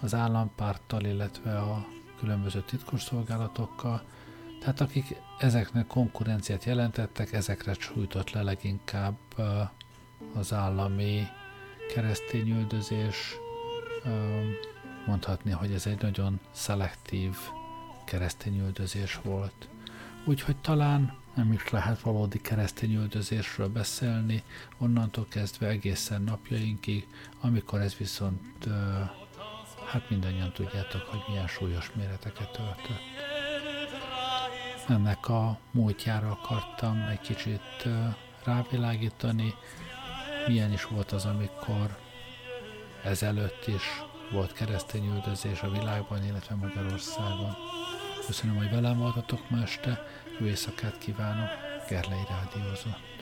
az 0.00 0.14
állampárttal, 0.14 1.04
illetve 1.04 1.58
a 1.58 1.86
különböző 2.18 2.62
titkosszolgálatokkal, 2.62 4.02
tehát 4.60 4.80
akik 4.80 5.16
ezeknek 5.38 5.86
konkurenciát 5.86 6.64
jelentettek, 6.64 7.32
ezekre 7.32 7.72
sújtott 7.78 8.30
le 8.30 8.42
leginkább 8.42 9.18
az 10.34 10.52
állami 10.52 11.26
keresztényüldözés. 11.94 13.36
Mondhatni, 15.06 15.50
hogy 15.50 15.72
ez 15.72 15.86
egy 15.86 16.02
nagyon 16.02 16.40
szelektív 16.50 17.36
keresztényüldözés 18.04 19.20
volt. 19.22 19.68
Úgyhogy 20.24 20.56
talán 20.56 21.16
nem 21.34 21.52
is 21.52 21.70
lehet 21.70 22.00
valódi 22.00 22.40
keresztényüldözésről 22.40 23.68
beszélni, 23.68 24.42
onnantól 24.78 25.26
kezdve 25.28 25.66
egészen 25.66 26.22
napjainkig, 26.22 27.06
amikor 27.40 27.80
ez 27.80 27.94
viszont 27.94 28.68
hát 29.86 30.10
mindannyian 30.10 30.52
tudjátok, 30.52 31.02
hogy 31.02 31.20
milyen 31.28 31.46
súlyos 31.46 31.90
méreteket 31.94 32.58
öltött. 32.58 33.02
Ennek 34.88 35.28
a 35.28 35.58
múltjára 35.70 36.30
akartam 36.30 37.06
egy 37.10 37.20
kicsit 37.20 37.88
rávilágítani, 38.44 39.54
milyen 40.46 40.72
is 40.72 40.84
volt 40.84 41.12
az, 41.12 41.24
amikor 41.24 41.98
ezelőtt 43.02 43.66
is 43.66 43.82
volt 44.34 44.52
keresztény 44.52 45.06
üldözés 45.06 45.60
a 45.62 45.70
világban, 45.70 46.24
illetve 46.24 46.54
Magyarországon. 46.54 47.56
Köszönöm, 48.26 48.56
hogy 48.56 48.70
velem 48.70 48.98
voltatok 48.98 49.50
ma 49.50 49.62
este, 49.62 50.06
jó 50.38 50.46
éjszakát 50.46 50.98
kívánok, 50.98 51.48
Gerlei 51.88 52.24
Rádiózott. 52.28 53.12